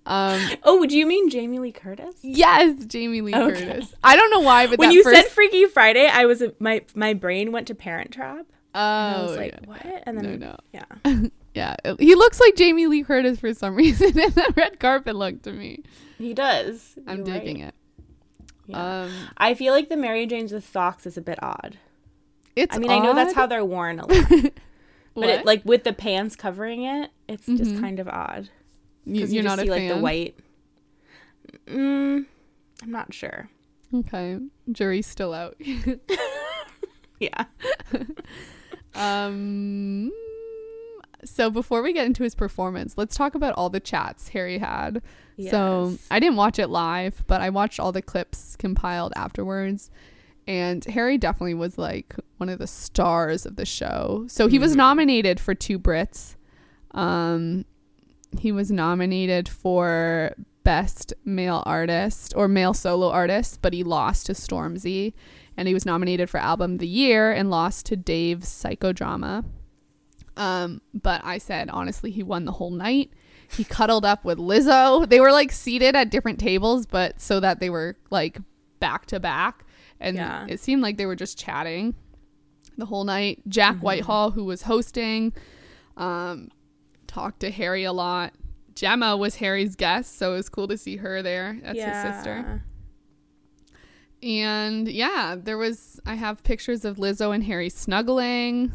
[0.05, 2.15] um, Oh, do you mean Jamie Lee Curtis?
[2.21, 3.65] yes, Jamie Lee Okay.
[3.65, 3.93] Curtis.
[4.03, 7.13] I don't know why, but When you first, said Freaky Friday, I was my my
[7.15, 8.45] brain went to Parent Trap.
[8.75, 9.67] Oh, And I was like, yeah.
[9.67, 10.03] what?
[10.05, 10.57] And then no, no.
[10.73, 15.15] yeah, Yeah, he looks like Jamie Lee Curtis for some reason in that red carpet
[15.15, 15.83] look to me.
[16.17, 16.95] he does.
[17.07, 17.67] I'm You're digging right.
[17.69, 17.75] it.
[18.67, 19.01] Yeah.
[19.03, 21.77] Um, I feel like the Mary Janes with socks is a bit odd.
[22.55, 24.29] it's I mean, I know that's how they're worn a lot,
[25.13, 27.79] but it, like with the pants covering it, it's just Mhm.
[27.79, 28.49] kind of odd.
[29.05, 30.35] You're you, just not see like the white.
[31.67, 32.25] Mm,
[32.83, 33.49] I'm not sure.
[33.93, 34.39] Okay,
[34.71, 35.55] jury's still out.
[37.19, 37.45] Yeah.
[38.95, 40.11] Um,
[41.23, 45.01] so before we get into his performance, let's talk about all the chats Harry had.
[45.49, 49.91] So I didn't watch it live, but I watched all the clips compiled afterwards.
[50.47, 54.25] And Harry definitely was like one of the stars of the show.
[54.29, 54.77] So he was Mhm.
[54.77, 56.35] nominated for two Brits.
[56.91, 57.65] Um,
[58.39, 64.33] he was nominated for best male artist or male solo artist, but he lost to
[64.33, 65.13] Stormzy.
[65.57, 69.45] And he was nominated for album of the year and lost to Dave's Psychodrama.
[70.37, 73.11] Um, but I said honestly, he won the whole night.
[73.49, 75.07] He cuddled up with Lizzo.
[75.07, 78.39] They were like seated at different tables, but so that they were like
[78.79, 79.65] back to back.
[79.99, 80.45] And Yeah.
[80.49, 81.95] it seemed like they were just chatting
[82.77, 83.41] the whole night.
[83.47, 85.31] Jack Whitehall, who was hosting,
[85.95, 86.49] um,
[87.07, 88.33] talked to Harry a lot.
[88.73, 91.57] Gemma was Harry's guest, so it was cool to see her there.
[91.63, 92.65] That's his sister.
[94.25, 98.73] And yeah, there was I have pictures of Lizzo and Harry snuggling.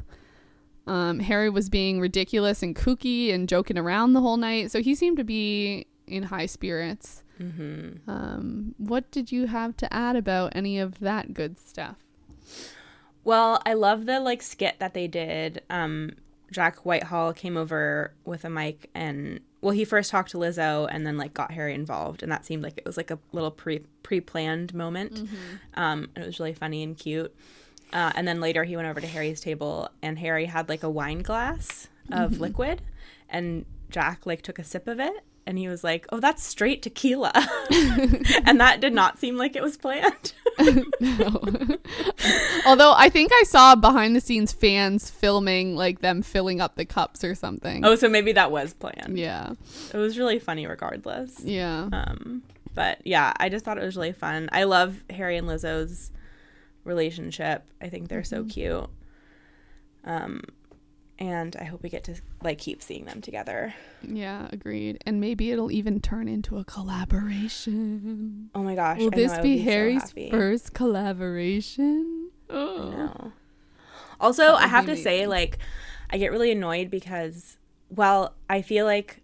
[0.87, 4.95] Um, Harry was being ridiculous and kooky and joking around the whole night, so he
[4.95, 7.25] seemed to be in high spirits.
[7.41, 8.09] Mm-hmm.
[8.09, 11.97] Um, what did you have to add about any of that good stuff?
[13.25, 15.63] Well, I love the like skit that they did.
[15.69, 16.13] Um,
[16.53, 21.07] Jack Whitehall came over with a mic and well, he first talked to Lizzo and
[21.07, 23.81] then like got Harry involved, and that seemed like it was like a little pre
[24.03, 25.29] pre planned moment.
[25.75, 27.35] Um, and it was really funny and cute.
[27.93, 30.89] Uh, and then later he went over to Harry's table and Harry had like a
[30.91, 32.83] wine glass of liquid,
[33.29, 35.25] and Jack like took a sip of it.
[35.51, 37.33] And he was like, "Oh, that's straight tequila,"
[38.45, 40.33] and that did not seem like it was planned.
[42.65, 46.85] Although I think I saw behind the scenes fans filming like them filling up the
[46.85, 47.85] cups or something.
[47.85, 49.19] oh, so maybe that was planned.
[49.19, 49.55] yeah,
[49.93, 51.89] it was really funny regardless yeah.
[51.93, 52.43] um
[52.75, 56.13] but yeah i just thought it was really fun i love harry and lizzo's
[56.85, 58.89] relationship i think they're so cute
[60.05, 60.41] um
[61.21, 65.03] and i hope we get to like keep seeing them together Yeah, agreed.
[65.07, 68.51] And maybe it'll even turn into a collaboration.
[68.55, 70.31] oh my gosh Will I this would be Harry's happy.
[70.31, 72.31] first collaboration?
[72.49, 72.91] Oh.
[72.91, 73.33] know.
[74.21, 75.59] also i have be to say like
[76.11, 79.21] i get really annoyed because while i feel like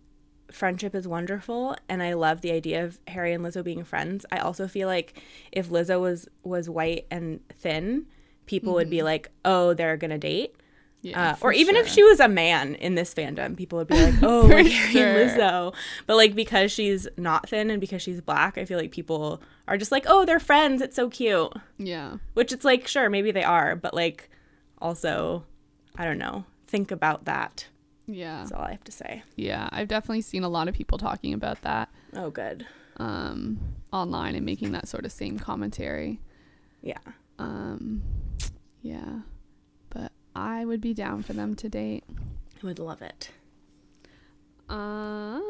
[0.53, 4.39] friendship is wonderful and i love the idea of harry and lizzo being friends i
[4.39, 8.07] also feel like if lizzo was was white and thin
[8.47, 9.07] people would be mm-hmm.
[9.07, 10.55] like oh they're gonna date
[11.07, 13.95] Yeah, uh, or even if she was a man in this fandom, people would be
[14.03, 15.39] like, "Oh, For like Harry and sure.
[15.39, 15.75] Lizzo."
[16.07, 19.77] But like because she's not thin and because she's black, I feel like people are
[19.79, 20.83] just like, "Oh, they're friends.
[20.83, 22.17] It's so cute." Yeah.
[22.35, 24.31] Which it's like, sure, maybe they are, but like
[24.79, 25.45] also,
[25.97, 26.45] I don't know.
[26.67, 27.67] Think about that.
[28.07, 28.39] Yeah.
[28.39, 29.23] That's all I have to say.
[29.37, 29.69] Yeah.
[29.73, 32.67] I've definitely seen a lot of people talking about that Oh, good.
[32.99, 33.59] um,
[33.93, 36.21] online and making that sort of same commentary.
[36.83, 36.99] Yeah.
[37.39, 38.03] Um,
[38.83, 39.21] yeah.
[40.39, 42.05] I would be down for them to date.
[42.63, 43.31] I would love it.
[44.69, 45.43] Um,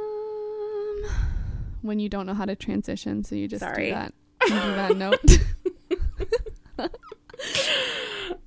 [1.82, 3.86] when you don't know how to transition, so you just Sorry.
[3.88, 4.14] do that.
[4.46, 5.38] Do that note.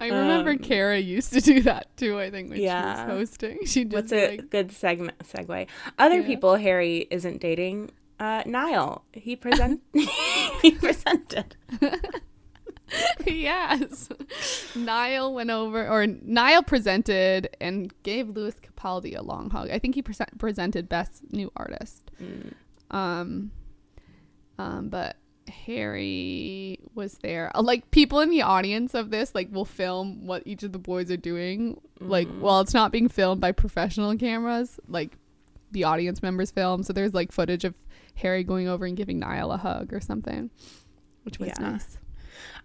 [0.02, 2.18] I remember Um, Kara used to do that too.
[2.20, 2.96] I think when Yeah.
[3.06, 5.68] she was hosting, she just What's a like, good segment segue?
[5.98, 6.26] Other Yeah.
[6.28, 7.92] people Harry isn't dating.
[8.20, 9.04] Uh, Niall.
[9.14, 9.82] He present.
[10.62, 11.56] he presented.
[13.26, 14.10] yes.
[14.76, 19.70] Niall went over, or Niall presented and gave Lewis Capaldi a long hug.
[19.70, 22.10] I think he present, presented Best New Artist.
[22.22, 22.54] Mm.
[22.92, 23.52] Um,
[24.58, 27.52] um, but Harry was there.
[27.56, 30.80] Uh, Like people in the audience of this, like will film what each of the
[30.80, 31.80] boys are doing.
[32.00, 35.18] Like while it's not being filmed by professional cameras, like
[35.72, 36.84] the audience members film.
[36.84, 37.74] So there's like footage of
[38.16, 40.50] Harry going over and giving Niall a hug or something,
[41.24, 41.70] which was Yeah.
[41.72, 41.98] nice.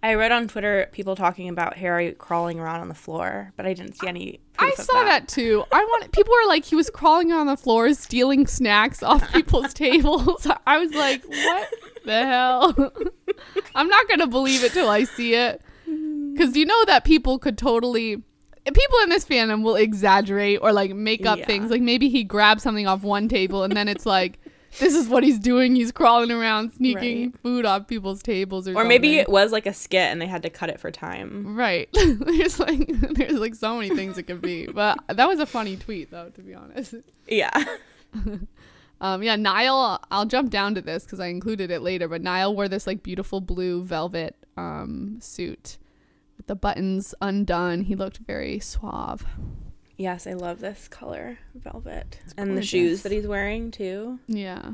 [0.03, 3.73] I read on Twitter people talking about Harry crawling around on the floor, but I
[3.73, 4.39] didn't see any.
[4.59, 5.27] I of saw that.
[5.27, 5.63] too.
[5.71, 9.73] I want people were like he was crawling on the floor stealing snacks off people's
[9.73, 10.47] tables.
[10.67, 11.69] I was like, what
[12.05, 12.93] the hell?
[13.75, 17.57] I'm not gonna believe it till I see it, because you know that people could
[17.57, 18.21] totally.
[18.65, 21.45] People in this fandom will exaggerate or like make up Yeah.
[21.45, 21.69] things.
[21.69, 24.39] Like maybe he grabbed something off one table and then it's like
[24.79, 25.75] this is what he's doing.
[25.75, 27.41] He's crawling around, sneaking Right.
[27.41, 30.43] food off people's tables, or Or maybe it was like a skit and they had
[30.43, 31.55] to cut it for time.
[31.55, 31.89] Right.
[31.93, 34.67] there's like there's like so many things it could be.
[34.73, 36.95] But that was a funny tweet though, to be honest.
[37.27, 37.51] Yeah.
[39.01, 42.55] Um yeah, Niall, I'll jump down to this cuz I included it later, but Niall
[42.55, 45.77] wore this like beautiful blue velvet um suit
[46.37, 47.81] with the buttons undone.
[47.81, 49.25] He looked very suave.
[49.97, 52.19] Yes, I love this color velvet.
[52.25, 54.19] It's and the shoes that he's wearing too.
[54.27, 54.71] Yeah.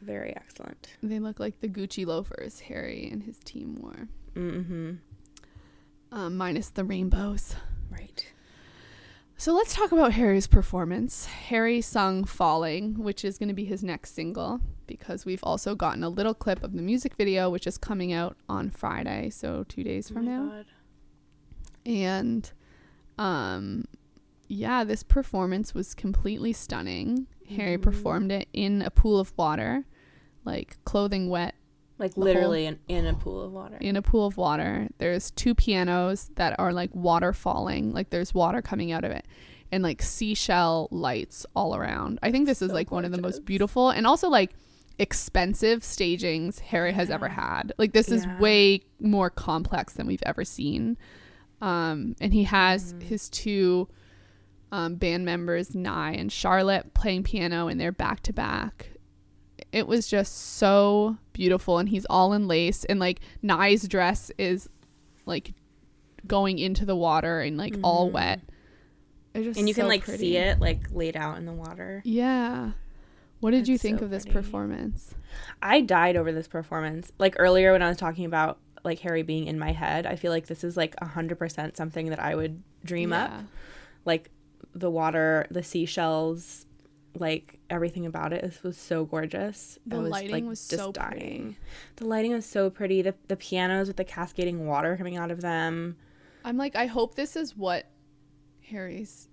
[0.00, 0.88] Very excellent.
[1.02, 4.08] They look like the Gucci loafers Harry and his team wore.
[4.34, 4.92] Mm-hmm.
[6.12, 7.56] Um, minus the rainbows.
[7.90, 8.32] Right.
[9.36, 11.26] So let's talk about Harry's performance.
[11.26, 16.02] Harry sung Falling, which is going to be his next single, because we've also gotten
[16.02, 19.84] a little clip of the music video, which is coming out on Friday, so two
[19.84, 20.48] days from Oh my now.
[20.48, 20.66] God.
[21.86, 22.52] And
[23.16, 23.84] um,
[24.48, 27.26] yeah, this performance was completely stunning.
[27.56, 27.82] Harry Mhm.
[27.82, 29.84] performed it in a pool of water,
[30.44, 31.54] like clothing wet
[31.98, 33.76] Like whole- literally in, in a pool of water.
[33.80, 34.88] in a pool of water.
[34.98, 39.26] There's two pianos that are like water falling, like there's water coming out of it,
[39.72, 42.18] and like seashell lights all around.
[42.22, 44.52] I think this is So like one of the most beautiful and also like
[44.98, 47.72] expensive stagings Harry has ever had.
[47.78, 50.96] Like this is way more complex than we've ever seen.
[51.60, 53.02] Um, and he has Mhm.
[53.02, 53.88] his two
[54.72, 58.90] um, band members, Ny and Charlotte, playing piano, and they're back to back
[59.70, 64.66] it was just so beautiful and he's all in lace and like Ny's dress is
[65.26, 65.52] like
[66.26, 68.12] going into the water and like all Mhm.
[68.12, 68.40] wet.
[69.34, 70.18] Just and you can like pretty.
[70.20, 72.00] see it like laid out in the water.
[72.06, 72.70] Yeah.
[73.40, 74.38] What did you think so of this pretty.
[74.38, 75.14] performance?
[75.60, 77.12] I died over this performance.
[77.18, 80.32] Like earlier when I was talking about like Harry being in my head, I feel
[80.32, 83.32] like this is like 100% something that I would dream up.
[84.06, 84.30] Like
[84.78, 86.66] the water, the seashells,
[87.14, 89.78] like everything about it is- was so gorgeous.
[89.86, 91.16] The was, lighting like, was just so dying.
[91.16, 91.56] pretty.
[91.96, 93.02] The lighting was so pretty.
[93.02, 95.96] The the pianos with the cascading water coming out of them.
[96.44, 97.86] I'm like I hope this is what
[98.70, 99.27] Harry's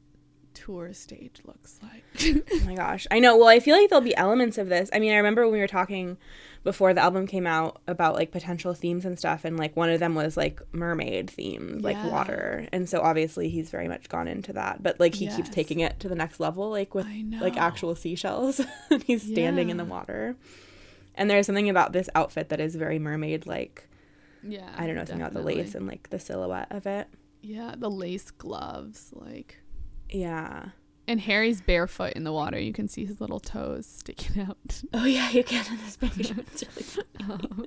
[0.55, 2.03] tour stage looks like.
[2.51, 3.05] Oh my gosh.
[3.11, 3.37] I know.
[3.37, 4.89] Well, I feel like there'll be elements of this.
[4.91, 6.17] I mean, I remember when we were talking
[6.63, 9.99] before the album came out about like potential themes and stuff and like one of
[9.99, 12.09] them was like mermaid themed, like Yeah.
[12.09, 12.67] water.
[12.71, 15.99] And so obviously he's very much gone into that, but like he keeps taking it
[15.99, 17.05] to the next level like with
[17.39, 18.61] like actual seashells.
[19.05, 20.35] he's standing in the water.
[21.13, 23.87] And there's something about this outfit that is very mermaid like.
[24.41, 24.69] yeah.
[24.77, 27.07] I don't know, something about the lace and like the silhouette of it.
[27.41, 29.59] Yeah, the lace gloves like
[30.15, 30.69] Yeah.
[31.07, 32.59] and Harry's barefoot in the water.
[32.59, 34.81] You can see his little toes sticking out.
[34.93, 36.35] Oh yeah, you can in this picture.
[36.39, 36.63] It's
[36.97, 37.65] really Um,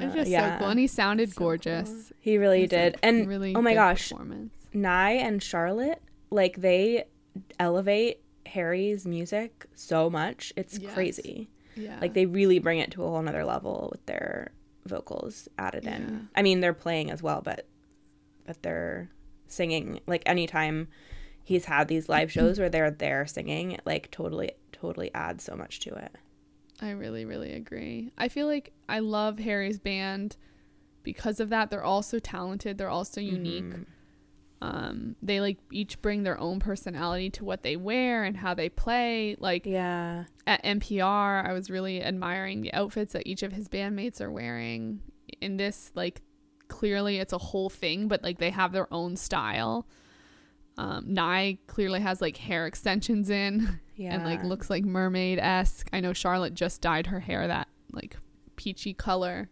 [0.00, 0.54] Uh, it's just yeah.
[0.54, 1.88] so cool, and he sounded So gorgeous.
[1.90, 2.16] cool.
[2.20, 2.96] He really did.
[3.02, 4.12] And really oh my gosh.
[4.72, 7.04] Ny and Charlotte, like they
[7.58, 10.52] elevate Harry's music so much.
[10.56, 10.92] It's Yes.
[10.94, 11.48] crazy.
[11.74, 14.52] Yeah, Like they really bring it to a whole nother level with their
[14.86, 15.96] vocals added Yeah.
[15.96, 16.28] in.
[16.34, 17.66] I mean, they're playing as well, but
[18.46, 19.10] but they're
[19.52, 20.00] singing.
[20.06, 20.88] Like anytime
[21.44, 25.54] he's had these live shows where they're there singing, it like totally totally adds so
[25.56, 26.12] much to it.
[26.80, 28.12] I really, really agree.
[28.16, 30.36] I feel like I love Harry's band
[31.02, 31.70] because of that.
[31.70, 32.78] They're all so talented.
[32.78, 33.64] They're all so unique.
[33.64, 33.86] Mhm.
[34.60, 38.68] Um, they like each bring their own personality to what they wear and how they
[38.68, 39.36] play.
[39.38, 40.24] Like Yeah.
[40.46, 45.00] at NPR, I was really admiring the outfits that each of his bandmates are wearing.
[45.40, 46.22] In this, like,
[46.68, 49.86] clearly it's a whole thing, but like they have their own style.
[50.76, 54.14] Um, Ny clearly has like hair extensions in Yeah.
[54.14, 55.88] and like looks like mermaid esque.
[55.92, 58.16] I know Charlotte just dyed her hair that like
[58.56, 59.48] peachy color.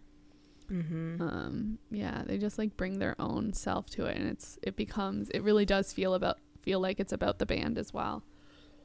[0.70, 1.20] Mhm.
[1.20, 5.30] Um, yeah, they just like bring their own self to it, and it's it becomes
[5.30, 8.22] it really does feel about feel like it's about the band as well.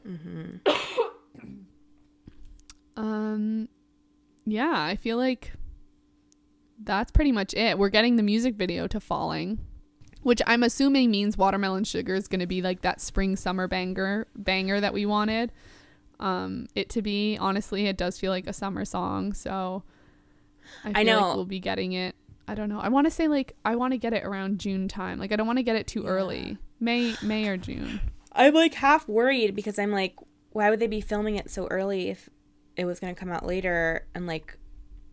[0.08, 0.62] Mhm.
[2.98, 3.70] Um,
[4.46, 5.54] yeah, I feel like
[6.84, 7.78] that's pretty much it.
[7.78, 9.60] We're getting the music video to Falling,
[10.22, 14.28] which I'm assuming means Watermelon Sugar is going to be like that spring summer banger
[14.36, 15.52] banger that we wanted
[16.20, 17.38] um it to be.
[17.40, 19.84] Honestly, it does feel like a summer song, so
[20.84, 21.22] I, I know.
[21.28, 22.16] like we'll be getting it.
[22.48, 22.80] I don't know.
[22.80, 25.20] I want to say like I want to get it around June time.
[25.20, 26.10] Like I don't want to get it too Yeah.
[26.10, 26.58] early.
[26.80, 28.02] May May or June.
[28.34, 30.16] I'm like half worried because I'm like,
[30.52, 32.30] why would they be filming it so early if
[32.76, 34.06] it was going to come out later?
[34.16, 34.58] And like,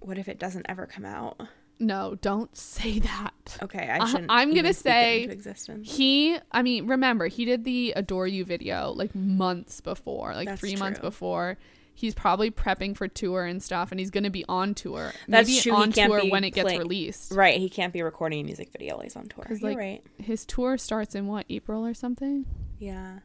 [0.00, 1.40] what if it doesn't ever come out?
[1.80, 3.58] No, don't say that.
[3.62, 4.30] Okay, I Uh, shouldn't.
[4.30, 5.78] I'm gonna even speak it say.
[5.82, 10.60] He, I mean, remember, he did the Adore You video like months before, like That's
[10.60, 11.56] three months before.
[11.94, 15.12] He's probably prepping for tour and stuff, and he's going to be on tour.
[15.26, 17.32] That's Maybe true, on tour when it gets play- released.
[17.32, 19.42] Right, he can't be recording a music video while he's on tour.
[19.44, 20.02] 'Cause, You're like, right.
[20.16, 22.44] His tour starts in what, April or something?
[22.78, 23.18] Yeah.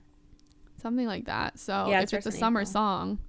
[0.81, 1.59] Something like that.
[1.59, 2.71] So Yeah, if it's a summer April.
[2.71, 3.19] song,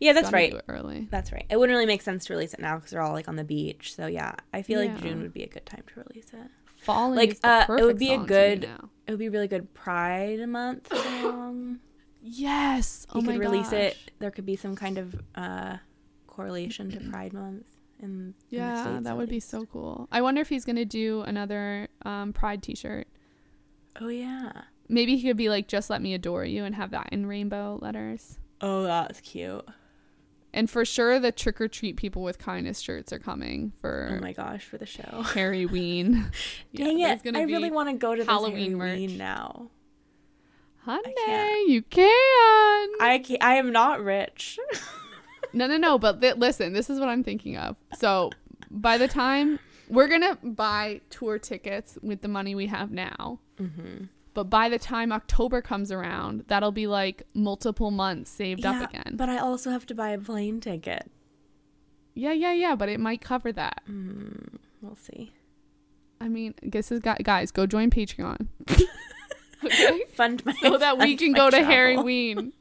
[0.00, 0.50] Yeah, that's right.
[0.50, 1.08] do it early.
[1.10, 1.46] That's right.
[1.50, 3.44] It wouldn't really make sense to release it now because they're all like on the
[3.44, 3.94] beach.
[3.94, 6.50] So yeah, I feel like June would be a good time to release it.
[6.76, 8.70] Falling Like, uh, it would be a song to do good-
[9.06, 11.78] It would be really good Pride Month song.
[12.22, 13.06] Yes.
[13.12, 13.96] Oh you my could release it.
[14.18, 15.76] There could be some kind of uh,
[16.26, 17.66] correlation to Pride Month.
[18.00, 20.08] In, in Yeah, States, that at would be so cool.
[20.10, 23.06] I wonder if he's gonna do another um, Pride T-shirt.
[24.00, 24.52] Oh yeah.
[24.88, 27.78] Maybe he could be like, "Just let me adore you," and have that in rainbow
[27.80, 28.38] letters.
[28.60, 29.64] Oh, that's cute.
[30.52, 34.16] And for sure, the trick or treat people with kindness shirts are coming for.
[34.16, 35.02] Oh my gosh, for the show.
[35.22, 36.32] Harryween.
[36.72, 37.36] Yeah, Dang there's it!
[37.36, 39.10] I really want to go to Halloween merch.
[39.10, 39.70] now.
[40.84, 42.88] Honey, you can.
[43.00, 44.58] I can I am not rich.
[45.52, 46.00] No, no, no.
[46.00, 47.76] But th- listen, this is what I'm thinking of.
[47.96, 48.30] So
[48.72, 54.06] by the time we're gonna buy tour tickets with the money we have now, mm-hmm.
[54.34, 59.14] But by the time October comes around, that'll be like multiple months saved up again.
[59.14, 61.10] but I also have to buy a plane ticket.
[62.14, 62.74] yeah, yeah, yeah.
[62.74, 63.82] But it might cover that.
[63.88, 65.32] Mm, we'll see.
[66.20, 68.46] I mean, guess guy, guys, go join Patreon.
[69.64, 70.02] okay.
[70.14, 71.70] Fund my So that we can go to travel.
[71.72, 72.52] Harry Ween.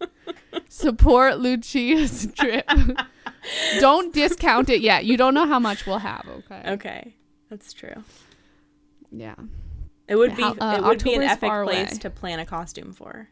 [0.70, 2.70] Support Lucia's trip.
[3.80, 5.06] Don't discount it yet.
[5.06, 6.64] You don't know how much we'll have, okay?
[6.74, 7.16] Okay,
[7.50, 8.04] that's true.
[9.12, 9.36] Yeah.
[10.14, 12.00] It would be uh, it would be an epic place away.
[12.02, 13.30] to plan a costume for.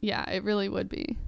[0.00, 1.18] Yeah, it really would be.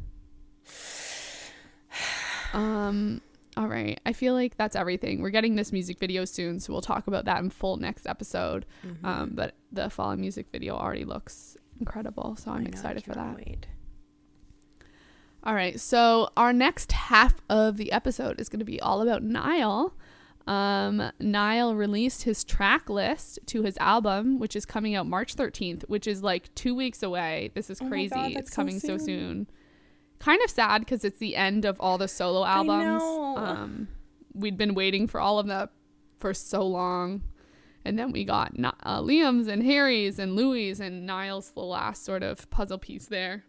[2.54, 3.22] Um
[3.56, 3.98] all right.
[4.04, 5.22] I feel like that's everything.
[5.22, 8.66] We're getting this music video soon, so we'll talk about that in full next episode.
[8.86, 9.06] Mm-hmm.
[9.06, 13.36] Um but the fall music video already looks incredible, so I'm know, excited for that.
[13.36, 13.66] Wait.
[15.44, 15.78] All right.
[15.80, 19.94] So our next half of the episode is going to be all about Niall.
[20.46, 25.82] Um, Niall released his track list to his album, which is coming out March 13th,
[25.88, 27.50] which is like two weeks away.
[27.54, 28.14] This is Oh crazy.
[28.14, 29.06] God, it's that's so coming so soon.
[29.06, 29.46] soon.
[30.18, 33.02] Kind of sad because it's the end of all the solo albums.
[33.02, 33.88] Um,
[34.34, 35.70] we'd been waiting for all of that
[36.18, 37.22] for so long.
[37.84, 38.52] And then we got
[38.84, 43.44] uh, Liam's and Harry's and Louis and Niall's the last sort of puzzle piece there.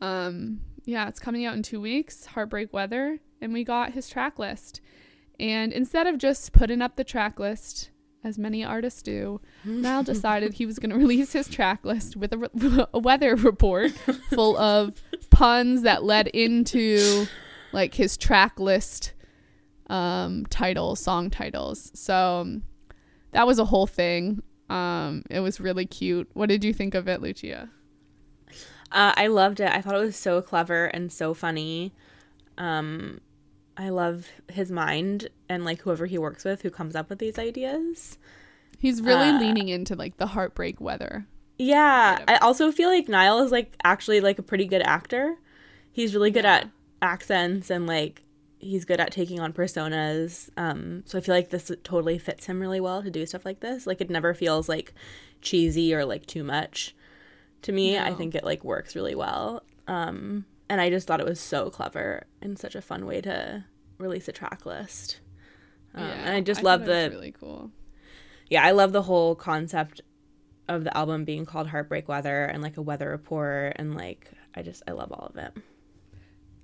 [0.00, 4.38] Um, yeah, it's coming out in two weeks, Heartbreak Weather, and we got his track
[4.38, 4.80] list.
[5.38, 7.90] And instead of just putting up the track list,
[8.22, 12.32] as many artists do, Niall decided he was going to release his track list with
[12.32, 13.92] a, re- a weather report
[14.30, 14.94] full of
[15.30, 17.26] puns that led into
[17.72, 19.12] like his track list
[19.88, 21.90] um, titles, song titles.
[21.94, 22.62] So um,
[23.32, 24.42] that was a whole thing.
[24.70, 26.28] Um, it was really cute.
[26.32, 27.70] What did you think of it, Lucia?
[28.90, 29.70] Uh, I loved it.
[29.70, 31.92] I thought it was so clever and so funny.
[32.56, 33.20] Um,
[33.76, 37.38] I love his mind and like whoever he works with who comes up with these
[37.38, 38.18] ideas.
[38.78, 41.26] He's really Uh, leaning into like the heartbreak weather.
[41.58, 42.22] Yeah.
[42.28, 45.36] I also feel like Niall is like actually like a pretty good actor.
[45.92, 46.56] He's really good Yeah.
[46.56, 46.70] at
[47.02, 48.22] accents and like
[48.58, 50.48] he's good at taking on personas.
[50.56, 53.60] Um, so I feel like this totally fits him really well to do stuff like
[53.60, 53.86] this.
[53.86, 54.94] Like it never feels like
[55.42, 56.94] cheesy or like too much
[57.62, 57.98] to me.
[57.98, 59.62] I think it like works really well.
[59.86, 63.64] Um, and I just thought it was so clever and such a fun way to
[63.98, 65.20] release a track list.
[65.94, 67.70] Um, and I just thought love the really cool.
[68.50, 70.00] yeah, I love the whole concept
[70.68, 74.62] of the album being called Heartbreak Weather and like a weather report and like I
[74.62, 75.52] just I love all of it.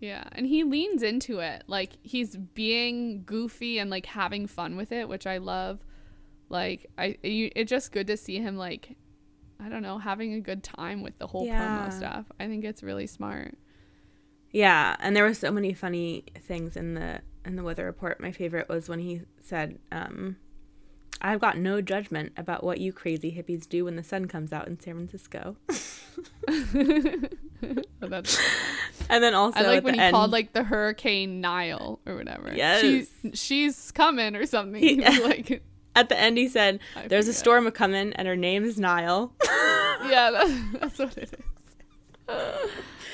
[0.00, 1.62] Yeah, and he leans into it.
[1.66, 5.78] Like he's being goofy and like having fun with it, which I love.
[6.48, 8.96] Like I you, it's just good to see him like
[9.62, 11.86] I don't know, having a good time with the whole Yeah.
[11.86, 12.24] promo stuff.
[12.40, 13.56] I think it's really smart.
[14.52, 18.20] Yeah, and there were so many funny things in the in the weather report.
[18.20, 20.36] My favorite was when he said, um,
[21.22, 24.66] "I've got no judgment about what you crazy hippies do when the sun comes out
[24.66, 25.56] in San Francisco."
[28.00, 28.38] That's
[29.08, 32.52] and then also I like when he end, called like the hurricane Niall or whatever.
[32.54, 32.80] Yes.
[32.80, 34.82] She's she's coming or something.
[34.82, 35.62] He- like
[35.94, 38.78] at the end he said, I "There's a storm a coming, and her name is
[38.78, 41.34] Niall." Yeah, that, that's what it
[42.28, 42.70] is.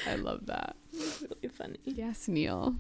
[0.06, 0.76] I love that.
[1.22, 1.78] Really funny.
[1.84, 2.76] Yes, Neil.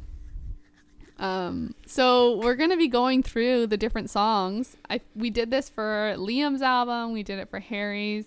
[1.18, 4.76] Um, so we're gonna be going through the different songs.
[4.90, 7.12] I we did this for Liam's album.
[7.12, 8.26] We did it for Harry's.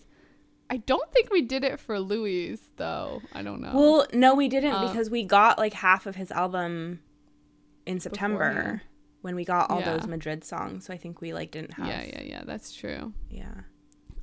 [0.71, 3.21] I don't think we did it for Louis though.
[3.33, 3.71] I don't know.
[3.75, 6.99] Well, no, we didn't Uh, because we got like half of his album
[7.85, 8.81] in September Beforehand.
[9.21, 9.97] when we got all Yeah.
[9.97, 10.85] those Madrid songs.
[10.85, 11.87] So I think we like didn't have.
[11.87, 12.43] yeah, yeah, yeah.
[12.45, 13.13] That's true.
[13.29, 13.53] yeah.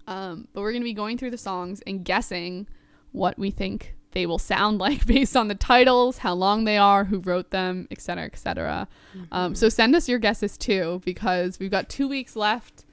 [0.08, 2.66] Um, but we're gonna be going through the songs and guessing
[3.12, 7.04] what we think they will sound like based on the titles, how long they are,
[7.04, 8.88] who wrote them, etc., etc.
[9.30, 12.84] Um, so send us your guesses too because we've got two weeks left,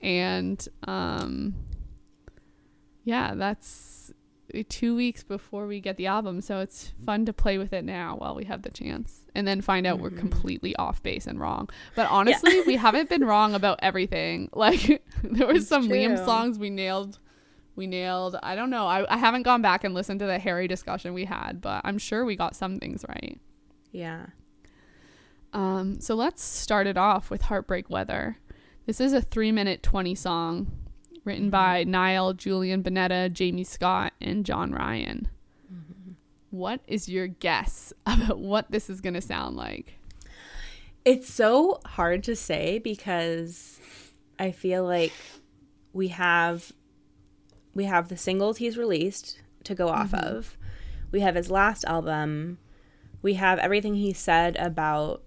[0.00, 1.54] and um,
[3.04, 4.12] yeah, that's
[4.68, 8.16] two weeks before we get the album, so it's fun to play with it now
[8.16, 10.18] while we have the chance, and then find out we're Mhm.
[10.18, 11.70] completely off base and wrong.
[11.96, 14.48] But honestly, we haven't been wrong about everything.
[14.64, 17.18] Like there were some Liam songs we nailed.
[17.74, 18.36] We nailed.
[18.42, 18.86] I don't know.
[18.86, 21.98] I, I haven't gone back and listened to the Harry discussion we had, but I'm
[21.98, 23.40] sure we got some things right.
[23.92, 24.26] Yeah.
[25.52, 28.38] Um, so let's start it off with Heartbreak Weather.
[28.86, 30.70] This is a three minute 20 song
[31.24, 35.28] written by Niall, Julian Bunetta, Jamie Scott, and John Ryan.
[36.50, 39.98] What is your guess about what this is going to sound like?
[41.04, 43.80] It's so hard to say because
[44.38, 45.14] I feel like
[45.92, 46.72] we have
[47.74, 50.56] we have the singles he's released to go off of.
[51.10, 52.58] We have his last album.
[53.22, 55.22] We have everything he said about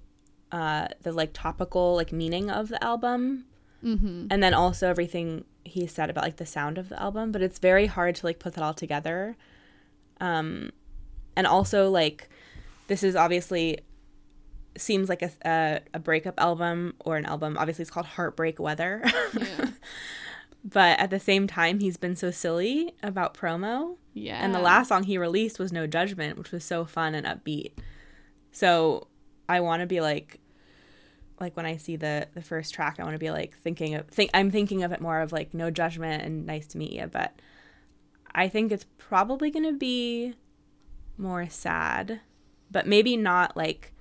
[0.51, 3.45] uh, the like topical like meaning of the album,
[3.83, 4.27] Mm-hmm.
[4.31, 7.31] and then also everything he said about like the sound of the album.
[7.31, 9.35] But it's very hard to like put that all together.
[10.19, 10.71] Um,
[11.35, 12.27] and also like
[12.87, 13.79] this is obviously
[14.77, 17.57] seems like a, a a breakup album or an album.
[17.59, 19.03] Obviously, it's called Heartbreak Weather.
[19.33, 19.69] Yeah.
[20.67, 23.97] but at the same time, he's been so silly about promo.
[24.13, 24.43] yeah.
[24.43, 27.73] And the last song he released was No Judgment, which was so fun and upbeat.
[28.51, 29.07] So
[29.47, 30.39] I want to be like,
[31.39, 34.07] like when I see the the first track, I want to be like thinking of
[34.07, 37.07] think I'm thinking of it more of like No Judgment and Nice to Meet You.
[37.07, 37.39] But
[38.33, 40.33] I think it's probably gonna be
[41.15, 42.21] more sad,
[42.71, 43.93] but maybe not like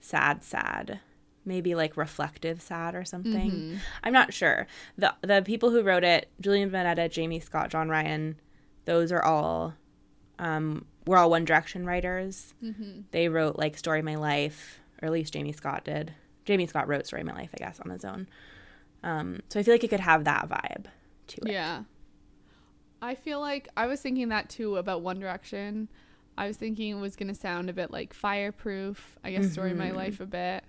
[0.00, 1.00] sad sad.
[1.44, 3.50] Maybe like reflective sad or something.
[3.50, 3.78] Mhm.
[4.04, 4.66] I'm not sure.
[4.96, 8.36] the The people who wrote it, Julian Bunetta, Jamie Scott, John Ryan,
[8.84, 9.74] those are all,
[10.38, 12.54] um, we're all One Direction writers.
[12.62, 13.04] Mhm.
[13.10, 16.14] They wrote like Story of My Life, or at least Jamie Scott did.
[16.44, 18.28] Jamie Scott wrote Story of My Life, I guess, on his own.
[19.02, 20.86] Um, so I feel like it could have that vibe
[21.28, 21.52] to it.
[21.52, 21.82] Yeah.
[23.00, 25.88] I feel like I was thinking that too about One Direction.
[26.38, 29.72] I was thinking it was going to sound a bit like Fireproof, I guess Story
[29.72, 29.96] of My Mhm.
[29.96, 30.64] Life a bit.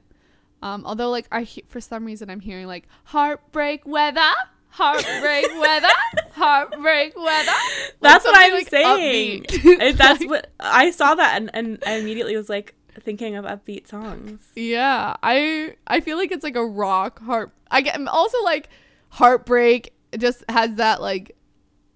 [0.64, 4.32] Um, although like I he- for some reason I'm hearing like heartbreak weather,
[4.70, 5.88] heartbreak weather,
[6.32, 7.51] heartbreak weather.
[7.51, 9.45] Like That's what I'm like, saying.
[9.97, 14.39] that's what I saw that and, and I immediately was like thinking of upbeat songs.
[14.55, 17.51] Yeah, I I feel like it's like a rock heart.
[17.70, 18.70] I get I'm also like
[19.09, 21.36] heartbreak it just has that like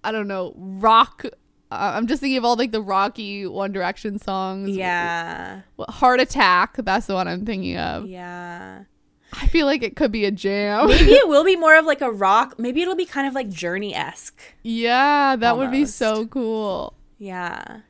[0.04, 1.24] I don't know rock.
[1.70, 4.70] Uh, I'm just thinking of all like the rocky One Direction songs.
[4.70, 5.60] Yeah.
[5.76, 6.76] Well, Heart Attack.
[6.78, 8.06] That's the one I'm thinking of.
[8.06, 8.84] Yeah.
[9.34, 10.88] I feel like it could be a jam.
[10.88, 12.58] Maybe it will be more of like a rock.
[12.58, 14.40] Maybe it'll be kind of like Journey esque.
[14.62, 16.94] yeah, that would be so cool.
[17.18, 17.80] Yeah.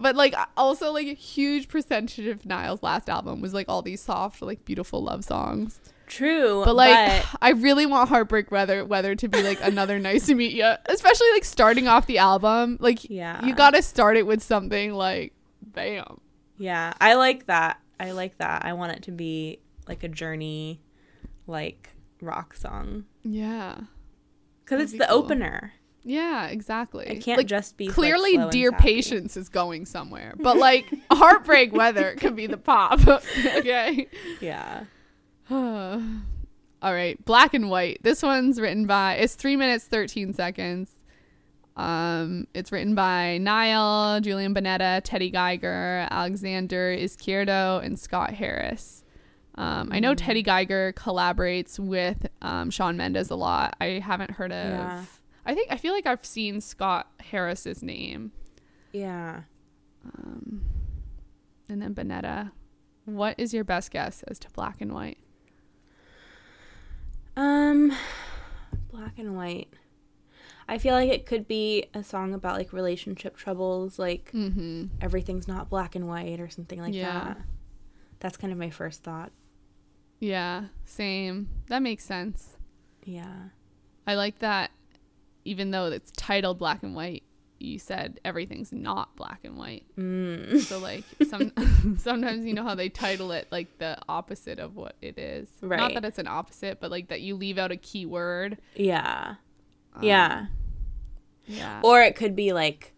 [0.00, 4.00] But like also like a huge percentage of Niall's last album was like all these
[4.00, 5.78] soft like beautiful love songs.
[6.14, 6.62] True.
[6.64, 10.52] But like, I really want Heartbreak Weather Weather to be like another nice to meet
[10.52, 12.76] you, especially like starting off the album.
[12.80, 13.44] Like, Yeah.
[13.44, 16.20] you gotta start it with something like, bam.
[16.58, 17.80] yeah, I like that.
[17.98, 18.64] I like that.
[18.64, 19.58] I want it to be
[19.88, 20.80] like a Journey,
[21.46, 21.90] like
[22.20, 23.78] rock song Yeah,
[24.64, 25.18] because it's be the cool.
[25.18, 25.72] opener.
[26.02, 27.06] yeah, exactly.
[27.06, 28.72] It can't like, just be clearly, and Dear.
[28.72, 33.00] Patience is going somewhere, but like Heartbreak Weather could be the pop.
[33.56, 34.06] okay.
[34.40, 34.84] Yeah.
[35.50, 37.98] All right, Black and White.
[38.02, 39.14] This one's written by.
[39.14, 40.90] It's three minutes thirteen seconds.
[41.76, 49.02] Um, it's written by Niall, Julian Bunetta, Teddy Geiger, Alexander Izquierdo, and Scott Harris.
[49.56, 53.76] Um, I know Teddy Geiger collaborates with um, Shawn Mendes a lot.
[53.80, 54.68] I haven't heard of.
[54.68, 55.04] Yeah.
[55.46, 58.32] I think I feel like I've seen Scott Harris's name,
[58.92, 59.42] Yeah.
[60.06, 60.62] um,
[61.68, 62.50] and then Bunetta.
[63.04, 65.18] What is your best guess as to Black and White?
[67.36, 67.92] Um,
[68.90, 69.68] black and white.
[70.66, 74.86] I feel like it could be a song about like relationship troubles, like Mm-hmm.
[75.00, 77.12] everything's not black and white or something like Yeah.
[77.34, 77.40] that.
[78.20, 79.30] That's kind of my first thought.
[80.20, 81.48] Yeah, same.
[81.68, 82.56] That makes sense.
[83.04, 83.48] Yeah.
[84.06, 84.70] I like that
[85.44, 87.22] even though it's titled black and white,
[87.64, 89.84] you said everything's not black and white.
[89.98, 90.60] Mm.
[90.60, 91.52] So like some
[91.98, 95.48] sometimes you know how they title it like the opposite of what it is.
[95.60, 95.78] Right.
[95.78, 98.58] Not that it's an opposite, but like that you leave out a key word.
[98.74, 99.34] Yeah.
[99.94, 100.46] Um, Yeah.
[101.46, 101.80] Yeah.
[101.84, 102.94] Or it could be like,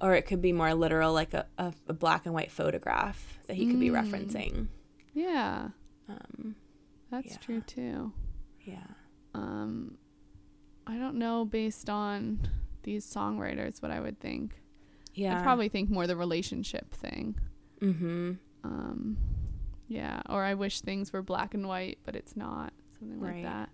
[0.00, 3.54] or it could be more literal, like a, a, a black and white photograph that
[3.56, 4.02] he could be Mm.
[4.10, 4.66] referencing.
[5.14, 5.68] yeah.
[6.08, 6.56] Um,
[7.10, 7.38] That's Yeah.
[7.38, 8.12] true too.
[8.64, 8.86] yeah.
[9.34, 9.96] Um
[10.86, 12.40] I don't know based on
[12.82, 14.60] these songwriters what I would think.
[15.14, 15.38] Yeah.
[15.38, 17.38] I probably think more the relationship thing.
[17.80, 18.32] Mm-hmm.
[18.64, 19.16] um
[19.88, 23.42] yeah or i wish things were black and white but it's not something like Right.
[23.42, 23.68] that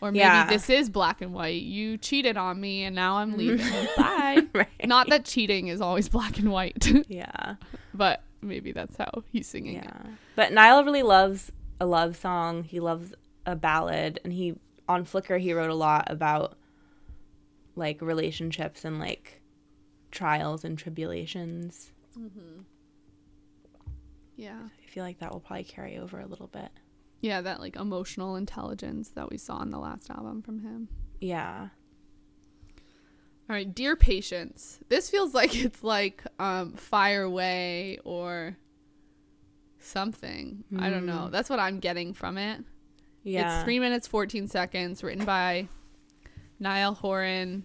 [0.00, 0.46] Or maybe Yeah.
[0.48, 1.62] this is black and white.
[1.62, 3.64] You cheated on me and now I'm leaving.
[3.96, 4.42] Bye.
[4.52, 4.66] Right.
[4.84, 7.54] Not that cheating is always black and white, Yeah.
[7.94, 9.84] but maybe that's how he's singing it.
[9.84, 10.02] Yeah.
[10.34, 12.64] But Niall really loves a love song.
[12.64, 13.14] He loves
[13.46, 14.56] a ballad and he
[14.88, 16.58] on Flicker he wrote a lot about
[17.78, 19.40] like relationships and like
[20.10, 21.92] trials and tribulations.
[24.36, 24.58] Yeah.
[24.64, 26.70] I feel like that will probably carry over a little bit.
[27.20, 30.88] Yeah, that like emotional intelligence that we saw in the last album from him.
[31.20, 31.68] Yeah.
[33.50, 34.78] All right, Dear Patience.
[34.88, 38.56] This feels like it's like um Fire Away or
[39.80, 40.64] something.
[40.78, 41.28] I don't know.
[41.30, 42.62] That's what I'm getting from it.
[43.24, 43.56] Yeah.
[43.58, 45.68] It's 3 minutes 14 seconds, written by
[46.60, 47.64] Niall Horan,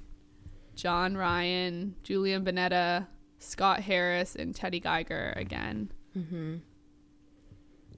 [0.75, 3.07] John Ryan, Julian Bunetta,
[3.39, 5.91] Scott Harris, and Teddy Geiger again.
[6.17, 6.55] mm-hmm.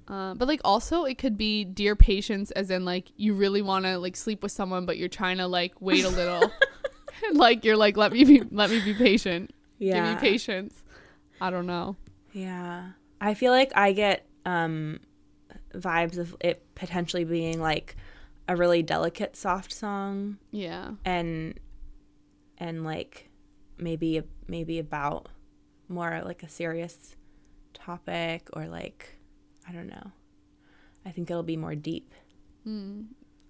[0.07, 3.85] Uh, but like also it could be dear patience as in like you really want
[3.85, 6.51] to like sleep with someone but you're trying to like wait a little
[7.33, 9.95] like you're like let me be let me be patient Yeah.
[10.13, 10.83] give me patience
[11.41, 11.95] i don't know
[12.33, 12.89] Yeah.
[13.19, 14.99] I feel like I get um
[15.73, 17.95] vibes of it potentially being like
[18.47, 21.59] a really delicate soft song yeah and
[22.57, 23.29] and like
[23.77, 25.29] maybe maybe about
[25.87, 27.15] more like a serious
[27.73, 29.17] topic or like
[29.67, 30.11] I don't know.
[31.05, 32.13] I think it'll be more deep.
[32.63, 33.01] Hmm.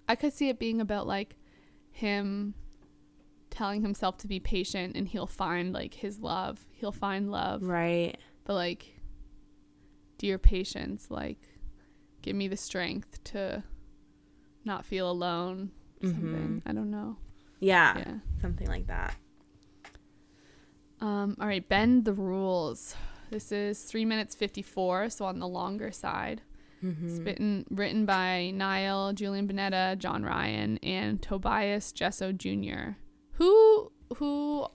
[0.08, 1.36] i could see it being about like
[1.90, 2.54] him
[3.50, 8.16] telling himself to be patient and he'll find like his love he'll find love Right.
[8.44, 8.94] but like
[10.18, 11.38] dear patience like
[12.20, 13.62] give me the strength to
[14.66, 15.70] not feel alone
[16.02, 17.16] or something i don't know
[17.60, 17.96] Yeah.
[17.98, 19.16] yeah Something like that.
[21.00, 22.94] Um, all right, bend the rules.
[23.30, 26.42] This is three minutes fifty four, so on the longer side.
[26.82, 32.90] It's written, written by Niall, Julian Bunetta, John Ryan, and Tobias Jesso Jr.
[33.32, 34.66] Who who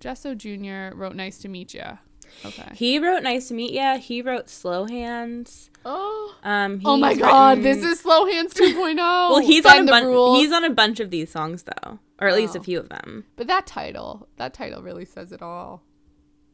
[0.00, 0.94] Jesso Jr.
[0.96, 1.98] wrote "Nice to Meet You."
[2.44, 2.70] Okay.
[2.74, 3.98] He wrote Nice to Meet Ya.
[3.98, 5.70] He wrote Slow Hands.
[5.84, 6.34] Oh.
[6.42, 7.58] Um Oh my he's God!
[7.58, 8.96] written- This is Slow Hands 2.0.
[8.96, 11.98] Well, he's Bend on a the bunch he's on a bunch of these songs though.
[12.20, 12.62] Or at least a Oh.
[12.62, 13.24] few of them.
[13.36, 15.82] But that title, that title really says it all.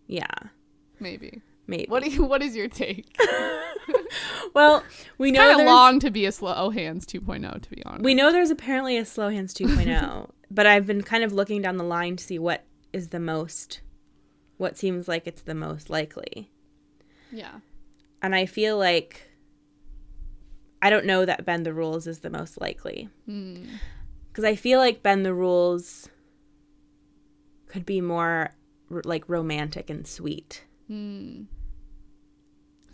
[0.07, 0.27] Yeah.
[1.01, 1.41] Maybe.
[1.66, 1.87] Maybe.
[1.89, 3.16] What do you, What is your take?
[4.55, 4.83] well,
[5.18, 8.05] we know Kind of long to be a Slow Hands 2.0, to be honest.
[8.05, 11.79] We know there's apparently a Slow Hands 2.0, but I've been kind of looking down
[11.79, 13.81] the line to see what is the most,
[14.57, 16.51] what seems like it's the most likely.
[17.33, 17.61] yeah.
[18.23, 19.29] And I feel like,
[20.81, 23.11] I don't know that Bend the Rules is the most likely.
[23.27, 23.65] Hmm.
[24.29, 26.09] Because I feel like Bend the Rules
[27.67, 28.51] could be more
[28.89, 30.65] like romantic and sweet.
[30.89, 31.43] Hmm.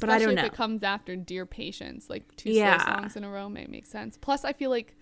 [0.01, 0.41] But I don't know.
[0.43, 2.83] If it comes after Dear Patience, like two Yeah.
[2.83, 4.17] slow songs in a row may make sense.
[4.17, 4.97] Plus, I feel like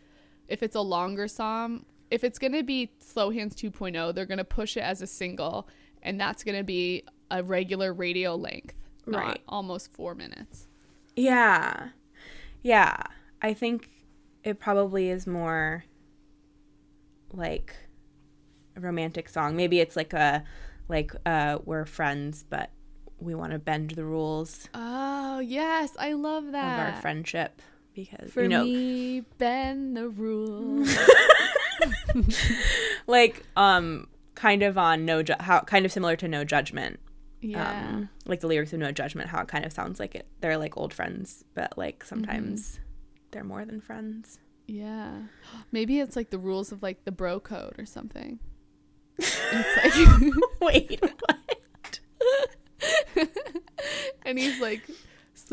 [0.48, 4.76] if it's a longer song, if it's gonna be Slow Hands 2.0, they're gonna push
[4.76, 5.68] it as a single,
[6.02, 8.74] and that's gonna be a regular radio length,
[9.06, 9.42] not Right.
[9.48, 10.66] almost four minutes.
[11.16, 11.88] Yeah.
[12.62, 13.02] Yeah.
[13.42, 13.90] I think
[14.44, 15.84] it probably is more
[17.32, 17.74] like
[18.76, 19.56] a romantic song.
[19.56, 20.44] Maybe it's like a
[20.88, 22.70] like uh we're friends but
[23.20, 26.94] we want to bend the rules Oh yes, I love of that.
[26.94, 27.60] our friendship
[27.94, 30.88] because For you know me, bend the rules.
[33.06, 34.06] like um
[34.38, 37.00] kind of on no ju- how kind of similar to no judgment.
[37.40, 37.88] yeah.
[37.88, 40.56] Um like the lyrics of no judgment how it kind of sounds like it they're
[40.58, 42.78] like old friends but like sometimes
[43.32, 44.38] they're more than friends.
[44.66, 45.22] Yeah.
[45.72, 48.38] Maybe it's like the rules of like the bro code or something.
[49.18, 51.00] it's like Wait.
[51.02, 52.00] What?
[54.24, 54.82] and he's like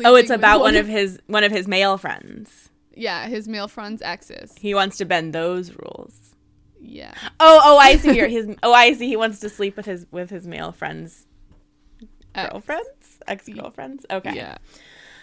[0.04, 2.68] Oh, it's about one of his one of his male friends.
[2.94, 4.52] yeah, his male friend's exes.
[4.58, 6.35] He wants to bend those rules.
[6.88, 7.12] Yeah.
[7.40, 8.12] Oh, oh, I see.
[8.12, 9.08] Here, his oh, I see.
[9.08, 11.26] He wants to sleep with his with his male friends'
[12.34, 12.50] Ex.
[12.50, 14.06] girlfriends, ex girlfriends.
[14.10, 14.58] Okay, Yeah.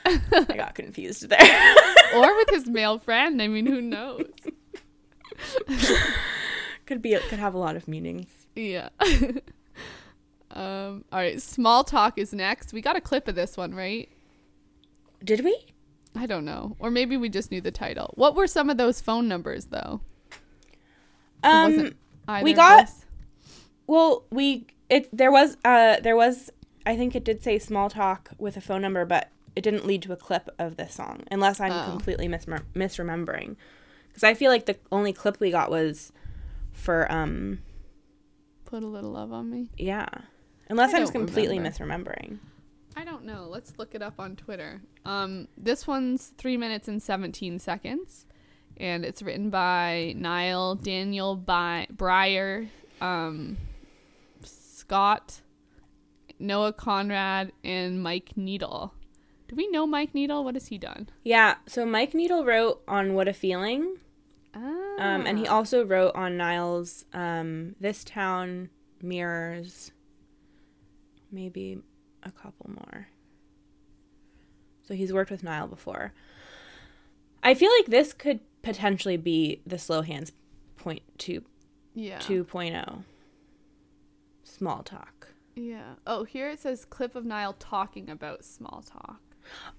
[0.06, 1.76] I got confused there.
[2.16, 3.42] or with his male friend.
[3.42, 4.26] I mean, who knows?
[6.86, 8.28] could be could have a lot of meanings.
[8.56, 8.90] Yeah.
[10.52, 12.74] um all right, small talk is next.
[12.74, 14.10] We got a clip of this one, right?
[15.24, 15.58] Did we?
[16.16, 16.76] I don't know.
[16.80, 18.12] Or maybe we just knew the title.
[18.16, 20.02] What were some of those phone numbers though?
[21.44, 21.94] Um.
[22.44, 22.90] we got-?
[23.88, 26.50] Well, we it there was uh there was
[26.86, 30.02] I think it did say small talk with a phone number, but it didn't lead
[30.04, 31.86] to a clip of this song, unless I'm Oh.
[31.92, 33.56] completely misrem- misremembering.
[34.08, 36.12] Because I feel like the only clip we got was
[36.72, 37.60] for um
[38.66, 39.70] Put a little love on me.
[39.78, 40.08] yeah,
[40.70, 42.14] unless I I'm just completely remember.
[42.16, 42.40] misremembering.
[42.96, 43.48] I don't know.
[43.50, 44.82] Let's look it up on Twitter.
[45.04, 48.26] Um, this one's three minutes and 17 seconds.
[48.78, 52.68] And it's written by Niall Daniel by Bryer,
[53.00, 53.58] um,
[54.44, 55.42] Scott,
[56.40, 58.94] Noah Conrad, and Mike Needle.
[59.48, 60.44] Do we know Mike Needle?
[60.44, 61.10] What has he done?
[61.24, 61.56] Yeah.
[61.68, 63.98] So Mike Needle wrote on What a Feeling,
[64.56, 64.60] Ah,
[65.00, 68.70] um, and he also wrote on Niall's um, This Town
[69.02, 69.92] Mirrors.
[71.32, 71.80] Maybe
[72.22, 73.08] a couple more.
[74.84, 76.14] So he's worked with Niall before.
[77.42, 80.32] I feel like this could potentially be the slow hands
[80.78, 81.44] point two
[81.94, 83.04] yeah, 2.0
[84.44, 85.28] small talk.
[85.56, 85.94] yeah.
[86.08, 89.22] Oh, here it says clip of Niall talking about small talk.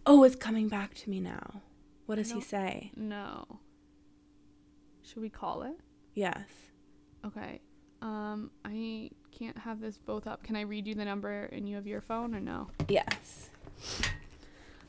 [0.07, 1.63] Oh, it's coming back to me now.
[2.07, 2.93] What does he say?
[2.97, 3.45] No.
[5.03, 5.77] Should we call it?
[6.15, 6.45] Yes.
[7.27, 7.61] Okay.
[8.03, 10.43] Um, I can't have this both up.
[10.45, 12.69] Can I read you the number and you have your phone or no?
[12.89, 13.49] Yes.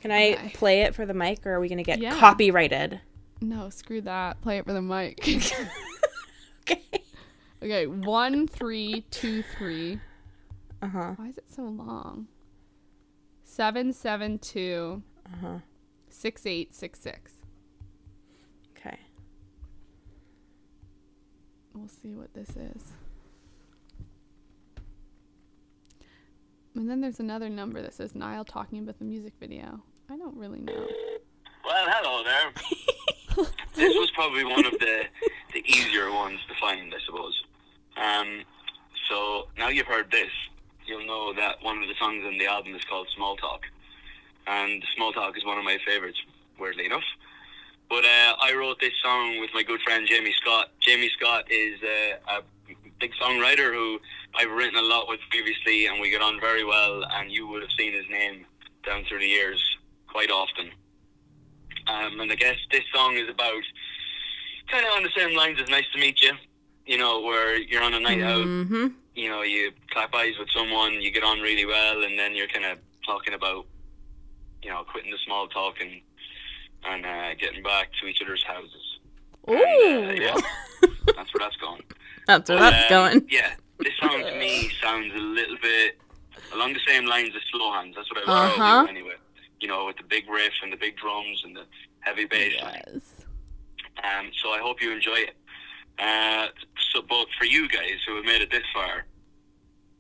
[0.02, 2.18] Can I play it for the mic or are we going to get Yeah.
[2.20, 3.00] copyrighted?
[3.48, 4.42] No, screw that.
[4.42, 5.20] Play it for the mic.
[6.68, 6.82] Okay.
[7.62, 10.00] okay, one three two three.
[10.82, 11.14] Uh huh.
[11.16, 12.26] Why is it so long?
[13.44, 15.58] Seven seven two Uh huh.
[16.10, 17.34] six eight six six.
[18.76, 18.98] Okay.
[21.76, 22.94] We'll see what this is.
[26.74, 29.84] And then there's another number that says Niall talking about the music video.
[30.10, 30.88] I don't really know.
[31.64, 32.52] Well, hello there.
[33.76, 35.04] this was probably one of the
[35.54, 37.44] the easier ones to find, I suppose.
[37.98, 38.44] Um,
[39.10, 40.32] so now you've heard this,
[40.86, 43.62] you'll know that one of the songs on the album is called Small Talk,
[44.48, 46.18] and Small Talk is one of my favorites,
[46.60, 47.06] weirdly enough.
[47.90, 50.72] But uh, I wrote this song with my good friend Jamie Scott.
[50.82, 52.44] Jamie Scott is uh, a
[53.00, 54.00] big songwriter who
[54.34, 57.04] I've written a lot with previously, and we get on very well.
[57.14, 58.46] And you would have seen his name
[58.86, 59.64] down through the years
[60.08, 60.72] quite often.
[61.88, 63.62] Um, and I guess this song is about
[64.72, 66.32] kind of on the same lines as "Nice to Meet You."
[66.86, 68.88] You know, where you're on a night out, Mm-hmm.
[69.16, 72.48] you know, you clap eyes with someone, you get on really well, and then you're
[72.48, 73.66] kind of talking about,
[74.62, 76.00] you know, quitting the small talk and
[76.88, 79.00] and uh, getting back to each other's houses.
[79.48, 80.36] And, uh, yeah,
[81.16, 81.82] that's where that's going.
[82.28, 83.28] That's where But, that's um, going.
[83.30, 85.98] Yeah, this song to me sounds a little bit
[86.54, 87.96] along the same lines as Slow Hands.
[87.96, 88.86] That's what I was Uh-huh.
[88.90, 89.16] anyway.
[89.66, 91.64] You know, with the big riff and the big drums and the
[92.02, 92.54] heavy bass.
[92.56, 93.02] Yes.
[94.04, 95.34] Um, so I hope you enjoy it.
[95.98, 96.50] Uh,
[96.94, 99.06] so, but for you guys who have made it this far,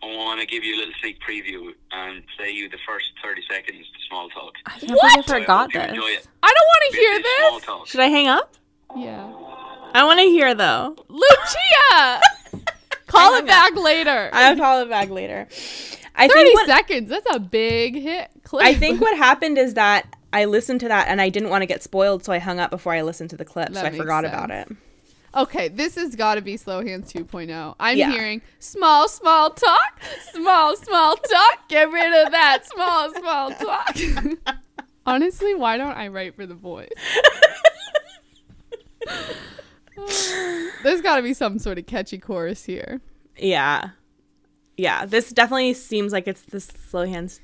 [0.03, 3.41] I want to give you a little sneak preview and play you the first 30
[3.49, 4.53] seconds to small talk.
[4.67, 6.25] I can't believe I So I forgot hope enjoy this.
[6.25, 6.27] it.
[6.43, 7.65] I don't want to hear is small this.
[7.65, 7.87] talk.
[7.87, 8.53] Should I hang up?
[8.95, 9.23] Yeah.
[9.95, 10.95] I want to hear though.
[11.09, 12.21] Lucia!
[13.07, 14.29] Call it back later.
[14.33, 15.47] I'll call it back later.
[16.15, 17.09] I 30 think what, seconds.
[17.09, 18.65] That's a big hit clip.
[18.65, 21.65] I think what happened is that I listened to that and I didn't want to
[21.65, 23.97] get spoiled, so I hung up before I listened to the clip, That so I
[23.97, 24.69] forgot about it.
[25.35, 27.75] Okay, this has got to be Slow Hands 2.0.
[27.79, 28.11] I'm Yeah.
[28.11, 29.99] hearing small, small talk,
[30.31, 31.67] small, small talk.
[31.67, 33.97] Get rid of that small, small talk.
[35.05, 36.89] Honestly, why don't I write for the voice?
[40.83, 43.01] There's got to be some sort of catchy chorus here.
[43.37, 43.89] Yeah.
[44.77, 47.39] Yeah, this definitely seems like it's the Slow Hands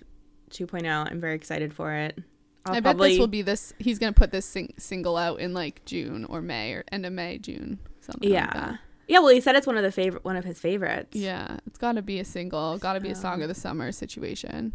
[0.52, 1.12] 2.0.
[1.12, 2.18] I'm very excited for it.
[2.66, 3.74] I'll i bet probably, this will be this.
[3.80, 7.14] He's gonna put this sing- single out in like June or May or end of
[7.14, 8.30] May, June, something.
[8.30, 8.54] like Yeah.
[8.54, 8.80] that.
[9.08, 11.16] yeah, well, he said it's one of the favorite one of his favorites.
[11.18, 12.78] Yeah, it's got to be a single.
[12.78, 14.74] Got to be a song of the summer situation.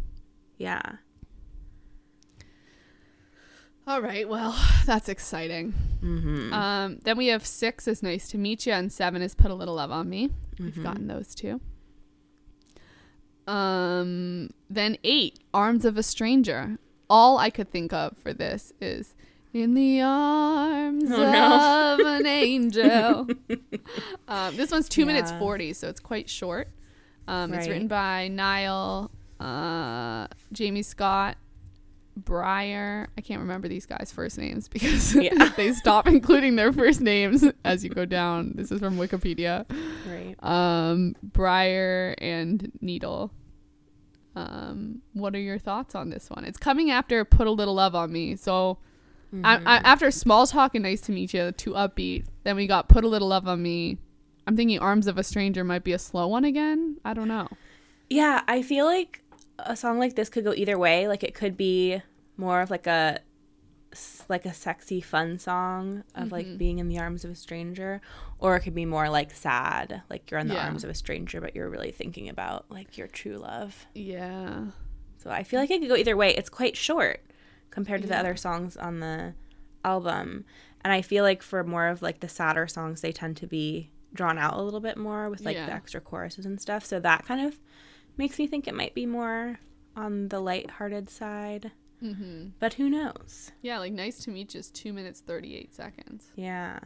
[0.57, 0.81] Yeah.
[3.87, 4.53] All right, well,
[4.85, 5.73] that's exciting.
[6.03, 6.53] Mm-hmm.
[6.53, 9.55] Um, then we have six is nice to meet you, and seven is put a
[9.55, 10.29] little love on me.
[10.59, 11.61] We've gotten those two.
[13.47, 16.77] Um, then eight, arms of a stranger.
[17.09, 19.15] All I could think of for this is
[19.53, 21.93] in the arms Oh, no.
[21.93, 23.27] of an angel.
[24.27, 26.67] um, this one's two minutes forty, so it's quite short.
[27.27, 31.37] Um, It's written by Niall, uh, Jamie Scott,
[32.17, 33.07] Bryer.
[33.17, 35.49] I can't remember these guys' first names because Yeah.
[35.57, 38.53] they stop including their first names as you go down.
[38.55, 39.65] This is from Wikipedia.
[40.09, 40.35] Right.
[40.43, 43.31] Um, Bryer and Needle.
[44.35, 46.45] Um, what are your thoughts on this one?
[46.45, 48.77] It's coming after "Put a Little Love on Me," so
[49.43, 52.25] I, I, after "Small Talk" and "Nice to Meet You," two upbeat.
[52.43, 53.97] Then we got "Put a Little Love on Me."
[54.45, 56.97] I'm thinking "Arms of a Stranger" might be a slow one again.
[57.03, 57.47] I don't know.
[58.11, 59.23] Yeah, I feel like
[59.59, 61.07] a song like this could go either way.
[61.07, 62.01] Like it could be
[62.37, 63.19] more of like a
[64.29, 66.33] like a sexy fun song of Mm-hmm.
[66.33, 68.01] like being in the arms of a stranger
[68.37, 70.65] or it could be more like sad, like you're in the Yeah.
[70.67, 73.87] arms of a stranger but you're really thinking about like your true love.
[73.95, 74.65] Yeah.
[75.17, 76.35] So I feel like it could go either way.
[76.35, 77.21] It's quite short
[77.71, 79.33] compared to the other songs on the
[79.83, 80.45] album.
[80.81, 83.89] And I feel like for more of like the sadder songs, they tend to be
[84.13, 85.65] drawn out a little bit more with like Yeah.
[85.65, 86.85] the extra choruses and stuff.
[86.85, 87.57] So that kind of
[88.17, 89.59] makes me think it might be more
[89.95, 91.71] on the lighthearted side.
[92.03, 92.49] Mm-hmm.
[92.59, 93.51] But who knows?
[93.61, 96.31] Yeah, like Nice to Meet just two minutes thirty eight seconds.
[96.35, 96.79] Yeah.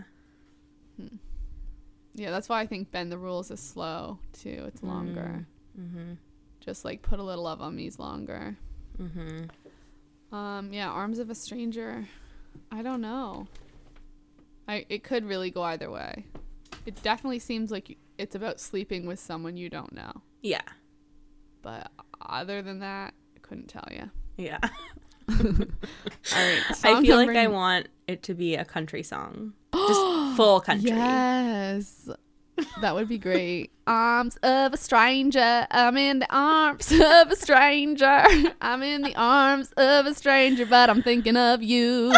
[2.13, 4.65] Yeah, that's why I think Bend the Rules is slow too.
[4.67, 5.45] It's longer.
[5.79, 6.13] Mm-hmm.
[6.59, 8.55] Just like put a little of on me's longer.
[8.99, 10.35] Mm-hmm.
[10.35, 12.05] Um, yeah, Arms of a Stranger.
[12.71, 13.47] I don't know.
[14.67, 16.25] I it could really go either way.
[16.85, 20.11] It definitely seems like it's about sleeping with someone you don't know.
[20.41, 20.61] Yeah.
[21.61, 21.91] But
[22.21, 24.09] other than that, I couldn't tell you.
[24.37, 24.59] Yeah.
[25.29, 25.37] All
[26.35, 29.53] right, I feel like I want it to be a country song.
[29.73, 30.89] Just full country.
[30.89, 32.09] Yes.
[32.81, 33.71] That would be great.
[33.87, 35.65] arms of a stranger.
[35.71, 38.23] I'm in the arms of a stranger.
[38.61, 42.11] I'm in the arms of a stranger, but I'm thinking of you.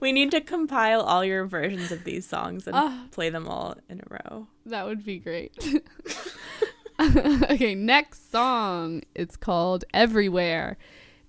[0.00, 3.04] We need to compile all your versions of these songs and Ah.
[3.12, 4.48] play them all in a row.
[4.66, 5.52] That would be great.
[7.50, 9.02] okay, next song.
[9.14, 10.76] It's called Everywhere.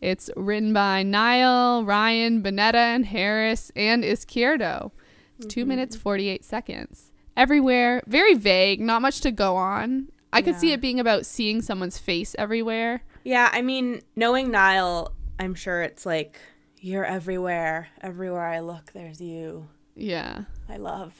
[0.01, 4.91] It's written by Niall, Ryan, Bunetta, and Harris, and Izquierdo.
[5.37, 5.69] It's 2 mm-hmm.
[5.69, 7.11] minutes 48 seconds.
[7.35, 10.09] Everywhere, very vague, not much to go on.
[10.31, 13.03] I could see it being about seeing someone's face everywhere.
[13.23, 16.39] Yeah, I mean, knowing Niall, I'm sure it's like,
[16.79, 17.87] you're everywhere.
[18.01, 19.69] Everywhere I look, there's you.
[19.95, 20.43] Yeah.
[20.69, 21.19] I love.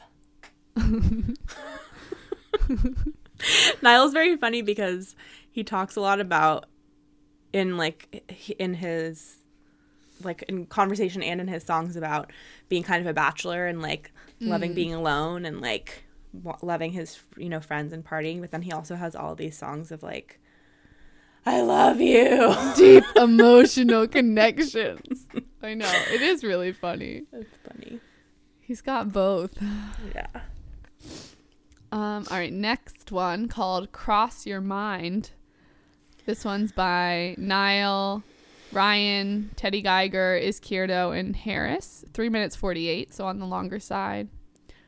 [3.82, 5.16] Niall's very funny because
[5.52, 6.66] he talks a lot about
[7.54, 9.38] in like in his
[10.24, 12.32] like in conversation and in his songs about
[12.70, 14.12] being kind of a bachelor and like
[14.42, 14.76] loving mm.
[14.76, 16.04] being alone and like
[16.44, 19.58] wa- loving his you know friends and partying but then he also has all these
[19.58, 20.40] songs of like
[21.46, 22.56] I love you.
[22.76, 25.28] Deep emotional connections.
[25.62, 25.92] I know.
[26.12, 27.26] It is really funny.
[27.32, 28.00] It's funny.
[28.62, 29.58] He's got both.
[30.16, 30.42] Yeah.
[31.92, 35.32] Um, all right, next one called Cross Your Mind.
[36.26, 38.24] This one's by Niall,
[38.72, 42.04] Ryan, Teddy Geiger, Izquierdo, and Harris.
[42.14, 44.28] Three minutes 48, so on the longer side.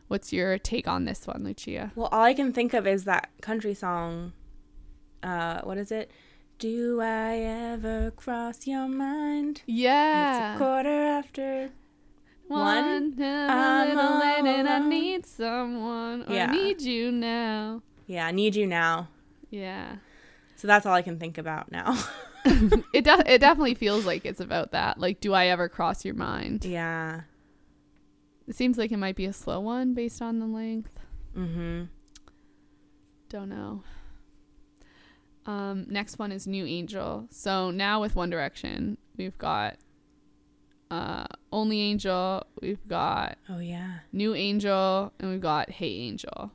[0.07, 1.91] What's your take on this one, Lucia?
[1.95, 4.33] Well, all I can think of is that country song.
[5.21, 6.11] Uh, what is it?
[6.59, 9.61] Do I ever cross your mind?
[9.67, 10.53] Yeah.
[10.53, 11.69] It's a quarter after.
[12.47, 16.23] One, I'm a little late and I need someone.
[16.27, 16.47] Or Yeah.
[16.49, 17.81] I need you now.
[18.05, 19.09] Yeah, I need you now.
[19.49, 19.97] Yeah.
[20.55, 21.97] So that's all I can think about now.
[22.93, 24.97] It, de- it definitely feels like it's about that.
[24.97, 26.63] Like, do I ever cross your mind?
[26.63, 27.21] yeah.
[28.47, 30.97] It seems like it might be a slow one based on the length.
[31.35, 31.83] Mm-hmm.
[33.27, 33.83] Don't know.
[35.45, 37.27] Um, next one is New Angel.
[37.31, 39.75] So now with One Direction, we've got
[40.91, 43.99] uh, Only Angel, we've got Oh yeah.
[44.13, 46.51] New Angel, and we've got Hey Angel.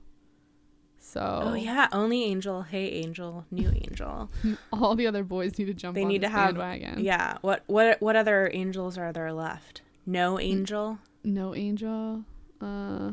[0.99, 1.89] So Oh yeah.
[1.93, 2.63] Only Angel.
[2.63, 3.45] Hey Angel.
[3.51, 4.31] New Angel.
[4.73, 6.55] all the other boys need to jump They on need to have.
[6.57, 7.05] bandwagon.
[7.05, 7.39] Yeah.
[7.43, 9.83] What what what other angels are there left?
[10.07, 10.99] No angel.
[11.25, 12.25] No Angel.
[12.61, 13.13] Uh,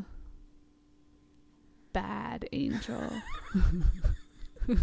[1.92, 3.12] bad Angel.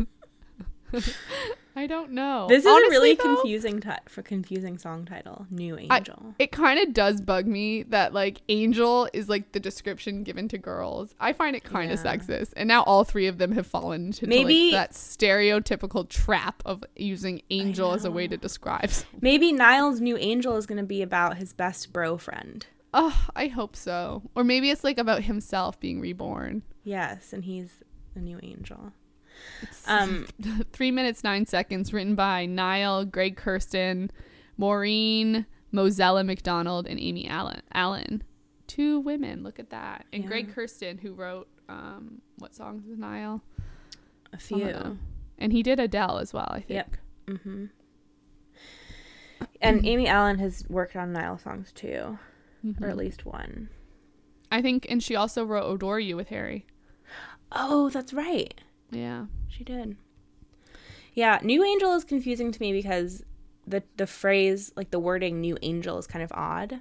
[1.77, 2.47] I don't know.
[2.49, 5.45] This is a really though, confusing ti- for confusing song title.
[5.51, 6.33] New I- Angel.
[6.39, 10.57] it kind of does bug me that like angel is like the description given to
[10.57, 11.13] girls.
[11.19, 12.15] I find it kind of Yeah.
[12.15, 16.63] sexist, and now all three of them have fallen into Maybe- like, that stereotypical trap
[16.65, 18.89] of using angel as a way to describe.
[18.89, 19.19] someone.
[19.21, 22.65] Maybe Niall's new angel is going to be about his best bro friend.
[22.93, 24.23] Oh, I hope so.
[24.33, 26.63] Or maybe it's like about himself being reborn.
[26.83, 27.83] Yes, and he's
[28.15, 28.93] a new angel.
[29.87, 30.27] Um,
[30.73, 31.93] three minutes nine seconds.
[31.93, 34.09] Written by Niall, Greg Kurstin,
[34.57, 37.61] Maureen, Mozella McDonald, and Amy Allen.
[37.73, 38.23] Allen,
[38.67, 39.43] two women.
[39.43, 40.05] Look at that.
[40.11, 43.41] And Greg Kurstin, who wrote um, what songs with Niall?
[44.33, 44.97] a few.
[45.37, 46.47] And he did Adele as well.
[46.49, 46.69] I think.
[46.69, 46.97] Yep.
[47.27, 47.65] Mm-hmm.
[49.61, 52.17] And Amy Allen has worked on Niall songs too,
[52.65, 52.83] Mm-hmm.
[52.83, 53.69] or at least one.
[54.51, 56.65] I think, and she also wrote "Adore You" with Harry.
[57.51, 58.59] Oh, that's right.
[58.91, 59.25] Yeah.
[59.47, 59.97] She did.
[61.13, 63.23] Yeah, New Angel is confusing to me because
[63.65, 66.79] the the phrase, like the wording New Angel is kind of odd.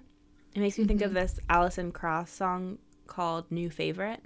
[0.54, 4.22] It makes me think of this Alison Krauss song called New Favorite,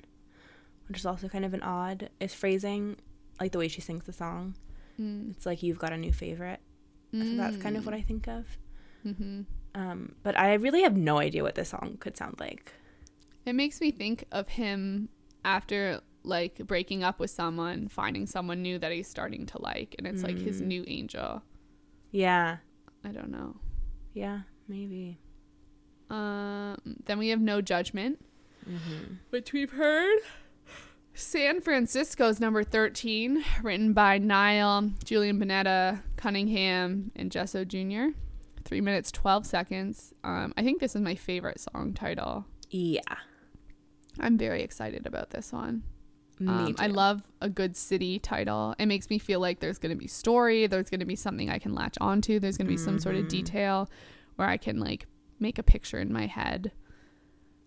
[0.89, 2.97] which is also kind of an odd is phrasing,
[3.41, 4.55] like the way she sings the song.
[5.01, 5.31] Mm.
[5.31, 6.61] It's like you've got a new favorite.
[7.12, 8.47] So that's kind of what I think of.
[9.05, 9.41] Mm-hmm.
[9.74, 12.72] Um, but I really have no idea what this song could sound like.
[13.45, 15.09] It makes me think of him
[15.45, 20.07] after like breaking up with someone, finding someone new that he's starting to like, and
[20.07, 20.43] it's like Mm.
[20.45, 21.43] his new angel.
[22.11, 22.59] Yeah,
[23.05, 23.57] I don't know.
[24.12, 25.18] yeah, maybe.
[26.09, 28.18] Um, then we have No Judgment,
[28.68, 29.14] Mm-hmm.
[29.31, 30.18] which we've heard.
[31.14, 38.09] San Francisco's number 13, written by Niall, Julian Bunetta, Cunningham, and Jesso Jr.
[38.64, 40.12] Three minutes, 12 seconds.
[40.23, 42.47] Um, I think this is my favorite song title.
[42.71, 43.01] Yeah.
[44.21, 45.83] I'm very excited about this one.
[46.47, 48.74] Um, I love a good city title.
[48.78, 50.66] It makes me feel like there's going to be story.
[50.66, 52.41] There's going to be something I can latch onto.
[52.41, 53.91] There's going to be some sort of detail
[54.36, 55.07] where I can like
[55.38, 56.72] make a picture in my head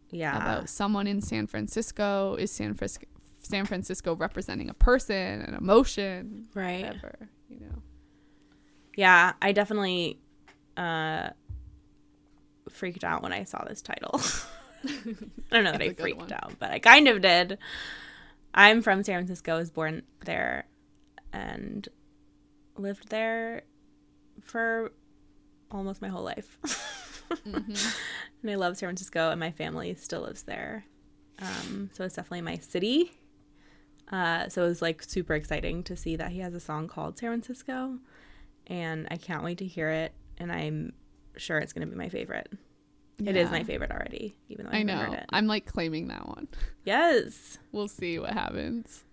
[0.09, 0.35] Yeah.
[0.37, 2.35] about someone in San Francisco.
[2.35, 3.07] Is San Francisco
[3.45, 6.85] San Francisco representing a person, an emotion, right.
[6.85, 7.81] whatever, you know?
[8.95, 10.19] Yeah, I definitely
[10.77, 11.29] uh
[12.69, 14.19] freaked out when I saw this title.
[14.85, 15.15] I
[15.51, 16.31] don't know that I freaked one.
[16.33, 17.57] out, but I kind of did.
[18.53, 20.65] I'm from San Francisco, I was born there
[21.31, 21.87] and
[22.77, 23.63] lived there
[24.41, 24.91] for
[25.71, 26.57] almost my whole life.
[28.43, 30.85] And I love San Francisco and my family still lives there.
[31.39, 33.13] Um, so it's definitely my city.
[34.11, 37.17] Uh, so it was like super exciting to see that he has a song called
[37.17, 37.99] San Francisco
[38.67, 40.13] and I can't wait to hear it.
[40.37, 40.91] And I'm
[41.37, 42.51] sure it's going to be my favorite.
[43.27, 44.97] It is my favorite already, even though I, I know.
[44.97, 45.25] heard it.
[45.29, 46.47] I'm like claiming that one.
[46.85, 47.57] yes.
[47.71, 49.03] We'll see what happens.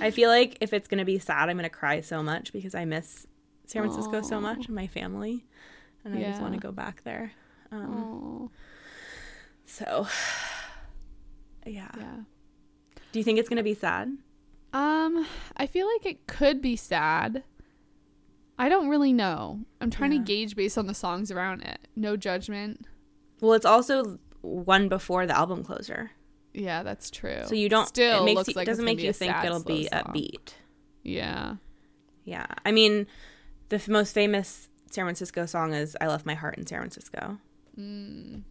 [0.00, 2.52] I feel like if it's going to be sad, I'm going to cry so much
[2.52, 3.26] because I miss
[3.66, 5.44] San Francisco so much and my family.
[6.04, 7.32] And I just want to go back there.
[7.70, 8.50] Um,
[9.66, 10.06] so,
[11.66, 11.88] yeah.
[11.96, 12.16] yeah.
[13.12, 14.16] Do you think it's going to be sad?
[14.72, 17.44] Um, I feel like it could be sad.
[18.58, 19.60] I don't really know.
[19.80, 20.18] I'm trying Yeah.
[20.18, 21.86] to gauge based on the songs around it.
[21.94, 22.86] No judgment.
[23.42, 26.12] Well, it's also one before the album closer.
[26.54, 27.42] Yeah, that's true.
[27.44, 30.02] So you don't, still it makes you, like doesn't make you think it'll be song.
[30.04, 30.54] upbeat.
[31.02, 31.56] Yeah.
[32.24, 32.46] Yeah.
[32.64, 33.06] I mean,
[33.68, 37.38] the f- most famous San Francisco song is I Left My Heart in San Francisco.
[37.78, 38.42] Mm.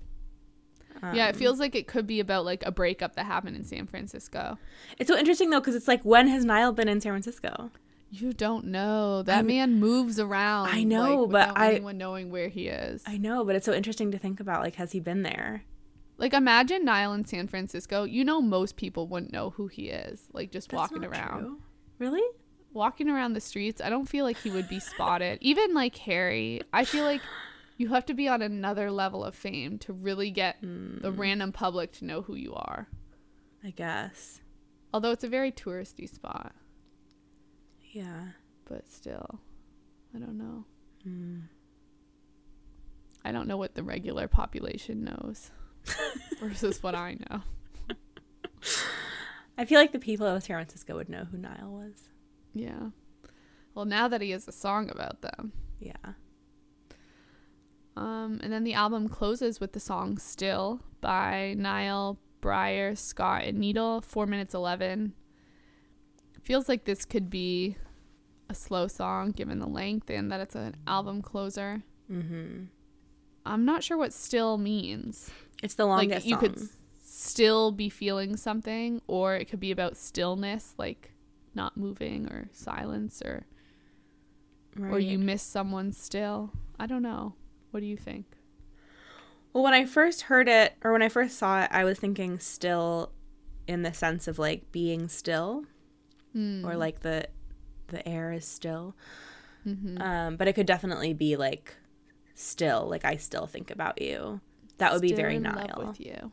[1.14, 3.64] yeah, it Um, feels like it could be about like a breakup that happened in
[3.64, 4.58] San Francisco.
[4.98, 7.72] It's so interesting though, because it's like, when has Niall been in San Francisco?
[8.14, 9.24] You don't know.
[9.24, 10.68] That I'm- man moves around.
[10.70, 13.04] I know, like, but without I- anyone knowing where he is.
[13.08, 14.62] I know, but it's so interesting to think about.
[14.62, 15.64] Like, has he been there?
[16.18, 18.04] like imagine Niall in San Francisco.
[18.04, 20.28] You know most people wouldn't know who he is.
[20.34, 21.40] Like just That's walking around.
[21.42, 21.62] true.
[21.98, 22.22] Really?
[22.74, 25.40] walking around the streets, I don't feel like he would be spotted.
[25.42, 27.22] Even like Harry, I feel like
[27.78, 31.00] you have to be on another level of fame to really get Hmm.
[31.02, 32.88] the random public to know who you are.
[33.64, 34.42] I guess.
[34.94, 36.54] Although it's a very touristy spot,
[37.92, 38.30] Yeah.
[38.66, 39.40] but still,
[40.16, 40.66] I don't know.
[41.04, 41.40] Hmm.
[43.24, 45.52] I don't know what the regular population knows
[46.40, 47.42] versus what I know.
[49.58, 52.10] I feel like the people of San Francisco would know who Niall was.
[52.54, 52.90] Yeah.
[53.76, 55.54] Well, now that he has a song about them.
[55.80, 55.94] Yeah.
[57.96, 63.60] Um, and then the album closes with the song Still by Niall, Bryer, Scott, and
[63.60, 65.14] Needle, 4 minutes 11.
[66.44, 67.78] Feels like this could be
[68.50, 71.84] a slow song given the length and that it's an album closer.
[72.12, 72.66] Mm-hmm.
[73.46, 75.32] I'm not sure what still means.
[75.64, 76.40] It's the longest like you song.
[76.40, 76.70] could
[77.04, 81.12] still be feeling something or it could be about stillness like
[81.54, 83.46] not moving or silence or
[84.80, 86.52] or you miss someone still.
[86.80, 87.36] I don't know.
[87.72, 88.26] What do you think?
[89.54, 92.40] Well, when I first heard it, or when I first saw it, I was thinking
[92.40, 93.12] still
[93.68, 95.66] in the sense of like being still,
[96.34, 96.66] Hmm.
[96.66, 97.28] or like the
[97.88, 98.96] the air is still.
[99.68, 100.02] Mm-hmm.
[100.02, 101.76] Um, but it could definitely be like
[102.36, 104.40] still, like I still think about you.
[104.78, 106.32] That would be very with you.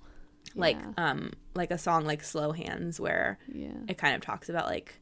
[0.55, 1.11] Like Yeah.
[1.11, 3.72] um, like a song like Slow Hands, where Yeah.
[3.88, 5.01] it kind of talks about like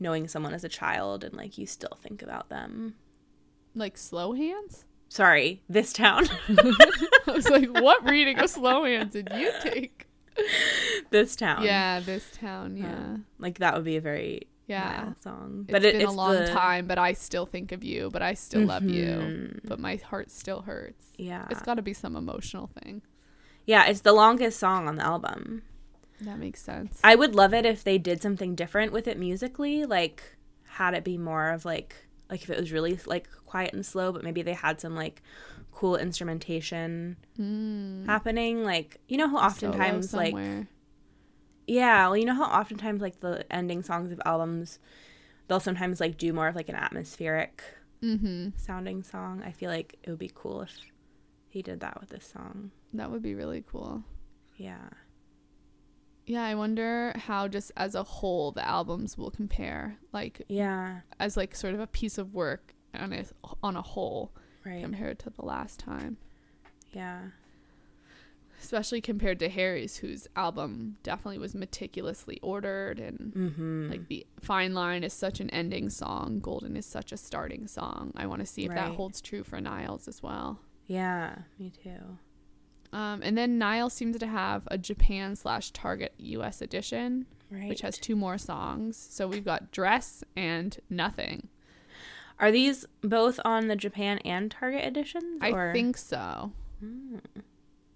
[0.00, 2.94] knowing someone as a child and like you still think about them.
[3.74, 4.84] Like slow hands?
[5.08, 10.08] Sorry, this town, I was like, what reading of slow hands did you take?
[11.10, 11.64] this town.
[11.64, 13.16] Yeah, this town, yeah.
[13.38, 15.12] like that would be a very Yeah.
[15.20, 15.64] Song.
[15.68, 18.10] It's but it's been it's a long the- time, but I still think of you,
[18.10, 19.06] but I still love you.
[19.06, 19.60] Mhm.
[19.64, 21.06] But my heart still hurts.
[21.18, 23.02] Yeah, It's got to be some emotional thing.
[23.66, 25.62] yeah, it's the longest song on the album.
[26.20, 27.00] That makes sense.
[27.04, 30.22] I would love it if they did something different with it musically, like
[30.78, 31.94] had it be more of like
[32.30, 35.20] like if it was really like quiet and slow, but maybe they had some like
[35.82, 38.06] cool instrumentation Mm.
[38.06, 38.62] happening.
[38.62, 40.34] Like you know how oftentimes like
[41.66, 44.78] yeah, well you know how oftentimes like the ending songs of albums
[45.48, 47.62] they'll sometimes like do more of like an atmospheric
[48.00, 48.58] Mhm.
[48.58, 49.42] sounding song.
[49.44, 50.72] I feel like it would be cool if
[51.48, 52.70] he did that with this song.
[52.92, 54.04] That would be really cool.
[54.56, 54.88] Yeah.
[56.26, 59.98] Yeah, I wonder how just as a whole the albums will compare.
[60.12, 61.00] Like Yeah.
[61.18, 63.24] as like sort of a piece of work on a
[63.62, 64.32] on a whole
[64.64, 64.82] Right.
[64.82, 66.16] compared to the last time.
[66.92, 67.20] Yeah.
[68.60, 73.90] especially compared to Harry's, whose album definitely was meticulously ordered and Mm-hmm.
[73.90, 78.12] like the Fine Line is such an ending song, Golden is such a starting song.
[78.14, 80.60] I want to see if that holds true for Niall's as well.
[80.86, 82.18] Yeah, me too.
[82.96, 87.68] Um, and then Niles seems to have a Japan slash Target US edition, Right.
[87.68, 88.96] which has two more songs.
[88.96, 91.48] So we've got Dress and Nothing.
[92.42, 95.38] Are these both on the Japan and Target editions?
[95.40, 96.52] I think so.
[96.80, 97.16] Hmm.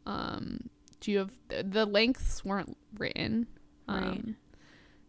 [0.07, 0.70] Um,
[1.01, 3.49] do you have the- the lengths weren't written?
[3.88, 4.34] Um, Right.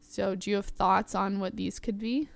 [0.01, 2.29] So do you have thoughts on what these could be?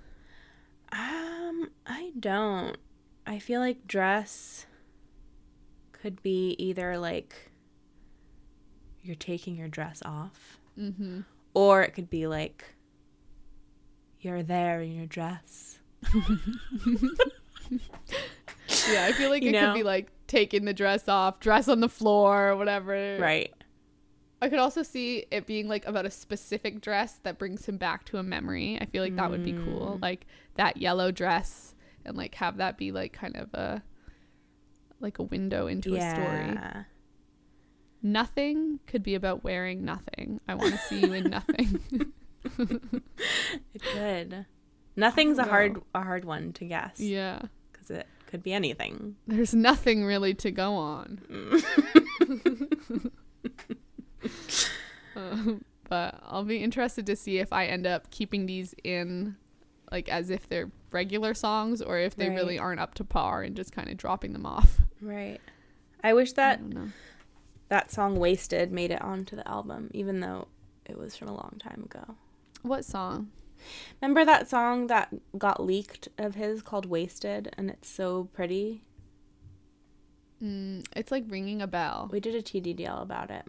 [0.92, 2.78] Um, I don't.
[3.26, 4.68] I feel like dress
[5.92, 7.52] could be either like
[9.02, 11.22] you're taking your dress off, Mm-hmm.
[11.56, 12.76] or it could be like
[14.20, 15.80] you're there in your dress.
[18.90, 19.68] Yeah, I feel like You it know?
[19.68, 23.18] could be like taking the dress off, dress on the floor, or whatever.
[23.20, 23.54] Right.
[24.42, 28.06] I could also see it being like about a specific dress that brings him back
[28.06, 28.78] to a memory.
[28.82, 29.98] I feel like that would be cool.
[29.98, 30.02] Mm.
[30.02, 30.26] Like
[30.56, 31.76] that yellow dress
[32.06, 33.84] and like have that be like kind of a
[35.00, 36.58] like a window into a story.
[38.02, 40.40] Nothing could be about wearing nothing.
[40.48, 41.80] I want to see you in nothing.
[43.74, 44.48] It could.
[44.96, 47.42] Nothing's a hard a hard one to guess yeah.
[47.72, 49.16] because it could be anything.
[49.28, 51.22] There's nothing really to go on.
[55.14, 59.36] Um, but I'll be interested to see if I end up keeping these in
[59.92, 63.58] like as if they're regular songs or if they really aren't up to par and
[63.58, 64.80] just kind of dropping them off.
[65.02, 65.42] Right.
[66.02, 66.94] I wish that don't
[67.72, 70.50] that song "Wasted" made it onto the album, even though
[70.86, 72.16] it was from a long time ago.
[72.64, 73.32] What song?
[74.02, 78.84] Remember that song that got leaked of his called "Wasted" and it's so pretty.
[80.42, 82.10] Mm, it's like ringing a bell.
[82.12, 83.46] We did a TDDL about it.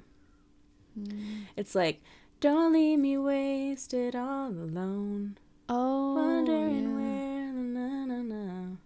[0.98, 1.44] Mm.
[1.56, 2.02] It's like,
[2.40, 5.38] "Don't leave me wasted all alone,
[5.68, 6.96] Oh, wondering yeah.
[6.96, 8.76] where." Na, na, na.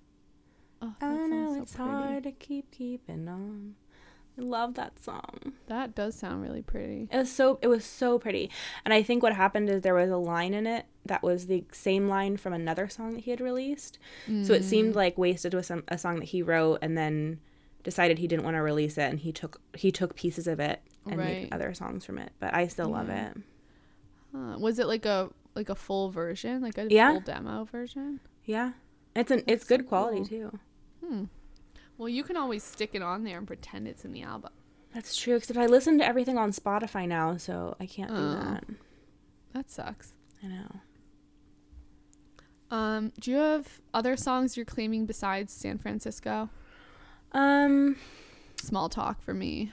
[0.82, 1.90] Oh, I know so it's pretty.
[1.90, 3.74] hard to keep keeping on.
[4.38, 5.54] I love that song.
[5.66, 7.08] That does sound really pretty.
[7.10, 8.50] It was so it was so pretty.
[8.84, 11.64] And I think what happened is there was a line in it that was the
[11.72, 13.98] same line from another song that he had released.
[14.42, 14.96] So it seemed Mm.
[14.96, 17.40] like Wasted was some, a song that he wrote and then
[17.82, 20.82] decided he didn't want to release it and he took he took pieces of it
[21.06, 21.42] and Right.
[21.44, 22.32] made other songs from it.
[22.40, 23.36] But I still love it.
[24.34, 24.56] Huh.
[24.58, 27.12] Was it like a like a full version, like a Yeah.
[27.12, 28.20] full demo version?
[28.44, 28.72] Yeah.
[29.14, 30.26] It's an it's That's so good quality cool.
[30.50, 30.58] too.
[31.04, 31.24] Hmm.
[31.98, 34.52] Well, you can always stick it on there and pretend it's in the album.
[34.92, 38.34] That's true, except I listen to everything on Spotify now, so I can't do Oh.
[38.34, 38.64] that.
[39.52, 40.12] That sucks.
[40.42, 40.80] I know.
[42.70, 46.50] Um, do you have other songs you're claiming besides San Francisco?
[47.32, 47.96] Um
[48.56, 49.72] Small talk for me.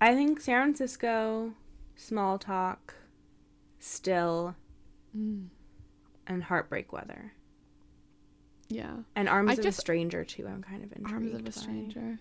[0.00, 1.52] I think San Francisco,
[1.96, 2.94] Small Talk,
[3.78, 4.54] Still,
[5.16, 5.48] Mm.
[6.26, 7.32] and Heartbreak Weather.
[8.68, 8.96] Yeah.
[9.14, 10.46] And Arms I of just- a Stranger too.
[10.46, 11.12] I'm kind of intrigued.
[11.12, 11.50] Arms of a by.
[11.50, 12.18] Stranger.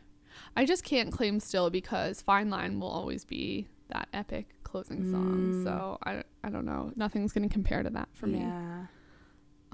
[0.58, 5.54] I just can't claim still because Fine Line will always be that epic closing song.
[5.54, 5.64] Mm.
[5.64, 6.91] So I, I don't know.
[6.95, 8.39] Nothing's going to compare to that for me.
[8.39, 8.86] Yeah.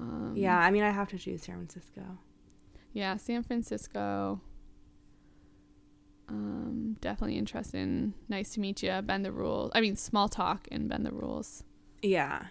[0.00, 0.58] Um, Yeah.
[0.58, 2.02] I mean, I have to choose San Francisco.
[2.92, 4.40] Yeah, San Francisco.
[6.28, 9.72] Um, definitely interested in Nice to Meet You, Bend the Rules.
[9.74, 11.64] I mean, Small Talk and Bend the Rules.
[12.02, 12.46] Yeah.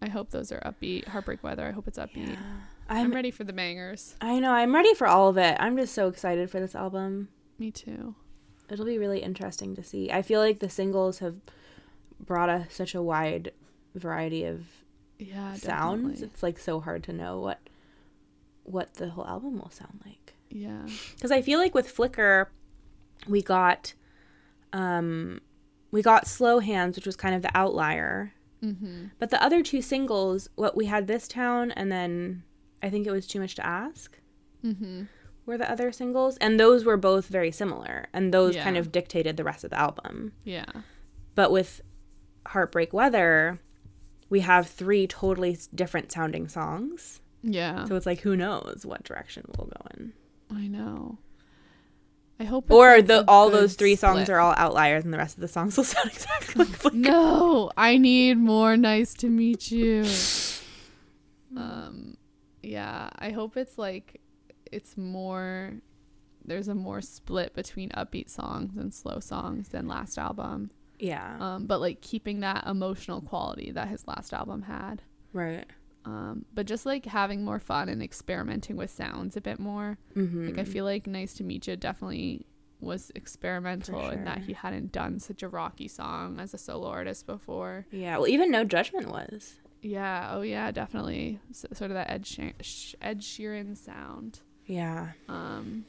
[0.00, 1.08] I hope those are upbeat.
[1.08, 1.66] Heartbreak Weather.
[1.66, 2.36] I hope it's upbeat.
[2.88, 4.14] I'm, I'm ready for the bangers.
[4.20, 4.52] I know.
[4.52, 5.56] I'm ready for all of it.
[5.58, 7.28] I'm just so excited for this album.
[7.58, 8.14] Me too.
[8.70, 10.10] It'll be really interesting to see.
[10.10, 11.40] I feel like the singles have
[12.20, 13.52] brought us such a wide
[13.94, 14.66] variety of
[15.18, 16.02] Yeah, sounds.
[16.02, 16.26] definitely.
[16.26, 17.58] It's like so hard to know what
[18.64, 20.34] what the whole album will sound like.
[20.50, 20.86] Yeah.
[21.14, 22.50] because I feel like with Flicker,
[23.28, 23.94] we got,
[24.72, 25.40] um,
[25.92, 28.32] we got Slow Hands, which was kind of the outlier.
[28.62, 29.06] Mm-hmm.
[29.18, 32.42] But the other two singles, what we had this town, and then
[32.82, 34.18] I think it was Too Much to Ask,
[34.64, 35.02] Mm-hmm.
[35.44, 39.36] were the other singles, and those were both very similar, and those kind of dictated
[39.36, 40.32] the rest of the album.
[40.42, 40.64] Yeah.
[41.36, 41.82] But with
[42.48, 43.60] Heartbreak Weather,
[44.28, 47.20] we have three totally different sounding songs.
[47.42, 47.84] Yeah.
[47.84, 50.12] So it's like, who knows what direction we'll go in.
[50.54, 51.18] I know.
[52.38, 52.66] I hope.
[52.66, 55.40] It's Or like the all those three songs are all outliers, and the rest of
[55.40, 56.92] the songs will sound exactly like.
[56.94, 58.76] No, I need more.
[58.76, 60.04] Nice to meet you.
[61.56, 62.16] Um,
[62.62, 64.20] yeah, I hope it's like
[64.70, 65.74] it's more.
[66.44, 70.70] There's a more split between upbeat songs and slow songs than last album.
[70.98, 71.36] Yeah.
[71.40, 75.02] Um, but like keeping that emotional quality that his last album had.
[75.32, 75.64] right.
[76.04, 79.98] Um, but just like having more fun and experimenting with sounds a bit more.
[80.14, 80.46] Mm-hmm.
[80.46, 82.46] Like I feel like Nice to Meet You definitely
[82.78, 87.26] was experimental in that he hadn't done such a rocky song as a solo artist
[87.26, 87.86] before.
[87.90, 88.18] Yeah.
[88.18, 89.56] Well, even No Judgment was.
[89.82, 91.40] Yeah, oh yeah, definitely.
[91.50, 92.52] S sort of that Ed, Sheer-
[93.00, 94.40] Ed Sheeran sound.
[94.66, 95.08] Yeah.
[95.28, 95.86] Um,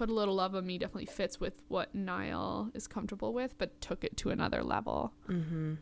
[0.00, 3.78] Put a Little Love on Me definitely fits with what Niall is comfortable with, but
[3.82, 5.12] took it to another level.
[5.28, 5.74] Mm-hmm.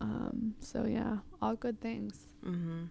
[0.00, 2.26] Um, so yeah, all good things.
[2.42, 2.84] Mm-hmm.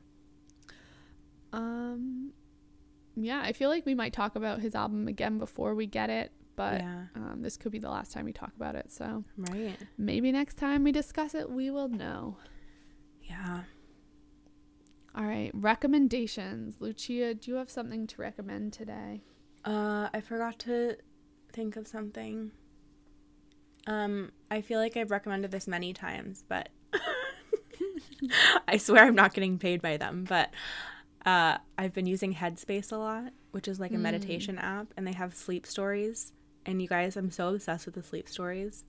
[1.54, 2.34] Um,
[3.16, 6.32] yeah, I feel like we might talk about his album again before we get it,
[6.56, 7.06] but Yeah.
[7.16, 8.92] um, this could be the last time we talk about it.
[8.92, 9.78] So Right.
[9.98, 12.38] maybe next time we discuss it, we will know.
[13.24, 13.64] Yeah.
[15.16, 16.76] All right, recommendations.
[16.80, 19.24] Lucia, do you have something to recommend today?
[19.66, 20.96] Uh, I forgot to
[21.52, 22.52] think of something.
[23.88, 26.70] Um, I feel like I've recommended this many times, but
[28.68, 30.26] I swear I'm not getting paid by them.
[30.28, 30.52] But
[31.26, 35.14] uh, I've been using Headspace a lot, which is like a meditation app, and they
[35.14, 36.32] have sleep stories.
[36.68, 38.86] And you guys, I'm so obsessed with the sleep stories.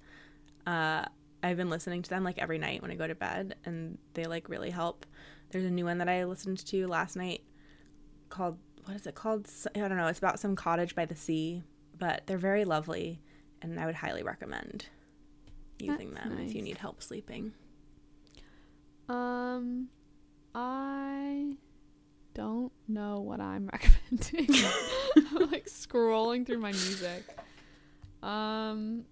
[0.66, 1.06] Uh,
[1.42, 4.24] I've been listening to them like every night when I go to bed, and they
[4.24, 5.06] like really help.
[5.50, 7.42] There's a new one that I listened to last night
[8.28, 9.48] called what is it called?
[9.74, 10.06] I don't know.
[10.06, 11.62] It's about some cottage by the sea,
[11.98, 13.20] but they're very lovely,
[13.60, 14.86] and I would highly recommend
[15.78, 17.52] using That's them if you need help sleeping.
[19.08, 19.88] Um,
[20.54, 21.56] I
[22.34, 24.64] don't know what I'm recommending.
[25.16, 27.24] I'm like scrolling through my music.
[28.22, 29.04] Um,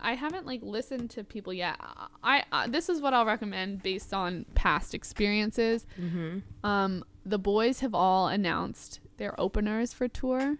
[0.00, 1.76] I haven't like listened to people yet.
[2.22, 5.86] I, I this is what I'll recommend based on past experiences.
[6.00, 6.38] Mm-hmm.
[6.66, 10.58] Um, the boys have all announced their openers for tour.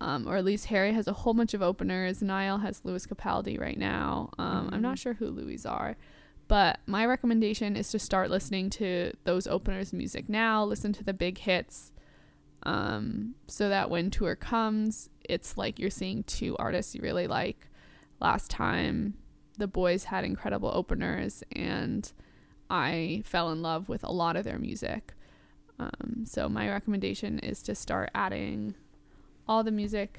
[0.00, 2.22] Um, or at least Harry has a whole bunch of openers.
[2.22, 4.30] Niall has Lewis Capaldi right now.
[4.38, 5.96] Um, I'm not sure who Louis are,
[6.48, 10.62] but my recommendation is to start listening to those openers' music now.
[10.64, 11.92] Listen to the big hits,
[12.64, 17.68] um, so that when tour comes, it's like you're seeing two artists you really like.
[18.20, 19.14] Last time,
[19.56, 22.12] the boys had incredible openers, and
[22.68, 25.14] I fell in love with a lot of their music.
[25.78, 28.74] Um, so my recommendation is to start adding
[29.46, 30.18] all the music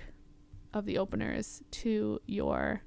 [0.74, 2.82] of the openers to your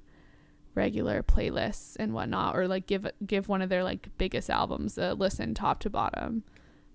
[0.74, 5.14] regular playlists and whatnot, or like give give one of their like biggest albums a
[5.14, 6.44] listen top to bottom.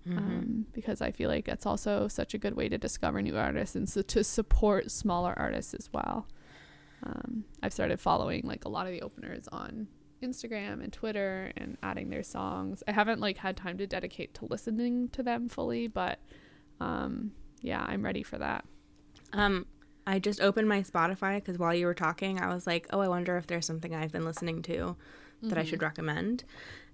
[0.08, 3.74] Um, because I feel like that's also such a good way to discover new artists
[3.74, 6.28] and so to support smaller artists as well.
[7.02, 9.88] Um, I've started following like a lot of the openers on
[10.22, 12.82] Instagram and Twitter and adding their songs.
[12.88, 16.20] I haven't like had time to dedicate to listening to them fully, but
[16.80, 18.64] um, yeah, I'm ready for that.
[19.32, 19.66] Um,
[20.06, 23.08] I just opened my Spotify because while you were talking, I was like, oh, I
[23.08, 24.96] wonder if there's something I've been listening to
[25.42, 26.44] that I should recommend.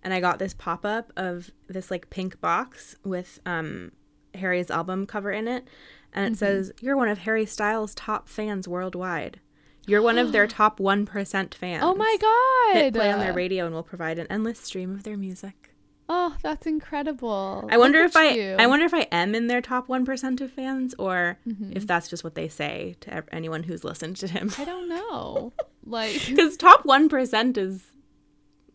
[0.03, 3.93] And I got this pop up of this like pink box with um,
[4.35, 5.69] Harry's album cover in it.
[6.13, 9.41] And it says, You're one of Harry Styles' top fans worldwide.
[9.87, 11.83] You're one of their top 1% fans.
[11.85, 12.83] Oh my god!
[12.83, 15.71] Hit play on their radio and we'll provide an endless stream of their music.
[16.09, 17.67] Oh, that's incredible.
[17.71, 18.57] I wonder Look if I you.
[18.59, 21.73] I wonder if I am in their top 1% of fans or Mm-hmm.
[21.75, 24.51] if that's just what they say to anyone who's listened to him.
[24.59, 25.53] I don't know.
[25.87, 27.83] like, Because top 1% is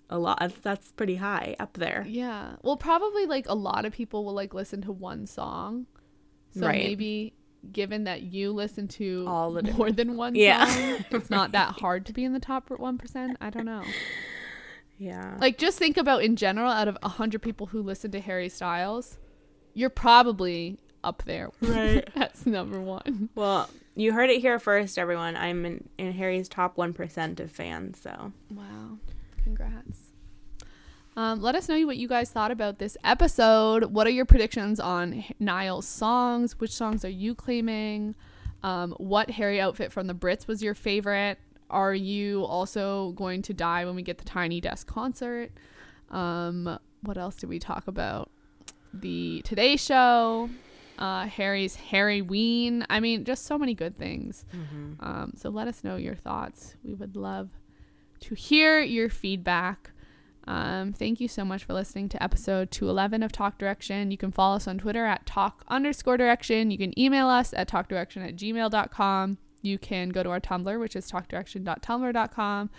[0.09, 0.51] a lot.
[0.63, 2.05] That's pretty high up there.
[2.07, 2.55] yeah.
[2.63, 5.85] Well, probably like a lot of people will like listen to one song.
[6.51, 6.81] So Right.
[6.85, 7.33] maybe
[7.71, 10.65] given that you listen to All the more than one Yeah.
[10.65, 13.35] song, it's not that hard to be in the top 1%.
[13.41, 13.83] I don't know.
[14.97, 15.37] Yeah.
[15.39, 19.17] Like just think about in general out of 100 people who listen to Harry Styles,
[19.73, 21.51] you're probably up there.
[21.61, 22.07] Right.
[22.15, 23.29] That's number 1.
[23.35, 25.35] well, you heard it here first, everyone.
[25.35, 28.31] I'm in, in Harry's top 1% of fans, so.
[28.51, 28.97] Wow.
[29.43, 30.06] Congrats.
[31.17, 33.85] Um, let us know what you guys thought about this episode.
[33.85, 36.59] What are your predictions on Niall's songs?
[36.59, 38.13] Which songs are you claiming?
[38.61, 41.39] Um, what Harry outfit from the Brits was your favorite?
[41.71, 45.49] Are you also going to die when we get the Tiny Desk concert?
[46.11, 48.29] Um, what else did we talk about?
[48.93, 50.51] The Today Show,
[50.99, 52.85] uh, Harry's Harryween.
[52.91, 54.45] I mean, just so many good things.
[54.99, 56.75] Um, so let us know your thoughts.
[56.83, 57.49] We would love
[58.21, 59.89] to hear your feedback.
[60.47, 64.11] Um, thank you so much for listening to episode 211 of Talk Direction.
[64.11, 66.71] You can follow us on Twitter at talk underscore direction.
[66.71, 69.37] You can email us at talkdirection at gmail.com.
[69.61, 72.69] You can go to our Tumblr, which is talkdirection.tumblr.com,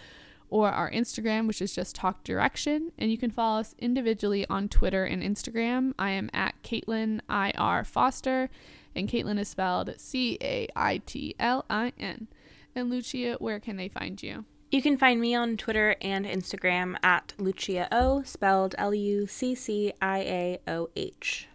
[0.48, 2.92] or our Instagram, which is just Talk Direction.
[2.96, 5.92] And you can follow us individually on Twitter and Instagram.
[5.98, 8.48] I am at Caitlin IR Foster,
[8.96, 12.28] and Caitlin is spelled C A I T L I N.
[12.74, 14.46] And Lucia, where can they find you?
[14.70, 19.54] You can find me on Twitter and Instagram at Lucia O, spelled L U C
[19.54, 21.48] C I A O H.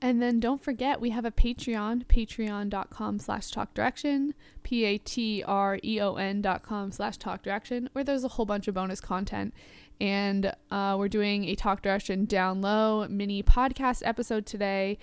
[0.00, 5.42] And then don't forget, we have a Patreon, patreon.com slash talk direction, P A T
[5.46, 8.74] R E O N dot com slash talk direction, where there's a whole bunch of
[8.74, 9.52] bonus content.
[10.00, 14.98] And uh, we're doing a talk direction down low mini podcast episode today.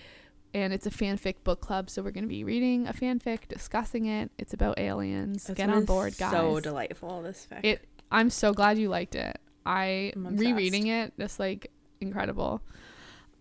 [0.53, 1.89] And it's a fanfic book club.
[1.89, 4.31] So we're going to be reading a fanfic, discussing it.
[4.37, 5.45] It's about aliens.
[5.45, 6.31] This Get on board, guys.
[6.31, 7.21] So delightful.
[7.21, 7.59] This fic.
[7.63, 7.87] It.
[8.11, 9.39] I'm so glad you liked it.
[9.65, 11.13] I I'm rereading it.
[11.19, 11.71] Just like
[12.01, 12.61] incredible.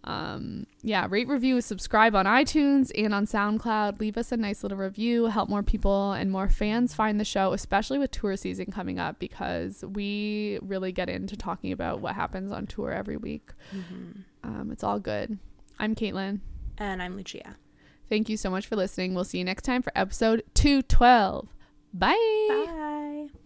[0.05, 4.01] Um, yeah, rate, review, subscribe on iTunes and on SoundCloud.
[4.01, 5.26] Leave us a nice little review.
[5.26, 9.18] Help more people and more fans find the show, especially with tour season coming up,
[9.18, 13.51] because we really get into talking about what happens on tour every week.
[14.44, 15.39] Um, it's all good.
[15.78, 16.40] I'm Caitlin.
[16.78, 17.56] And I'm Lucia.
[18.09, 19.14] Thank you so much for listening.
[19.14, 21.48] We'll see you next time for episode 212.
[21.92, 22.14] Bye.
[22.48, 23.28] Bye.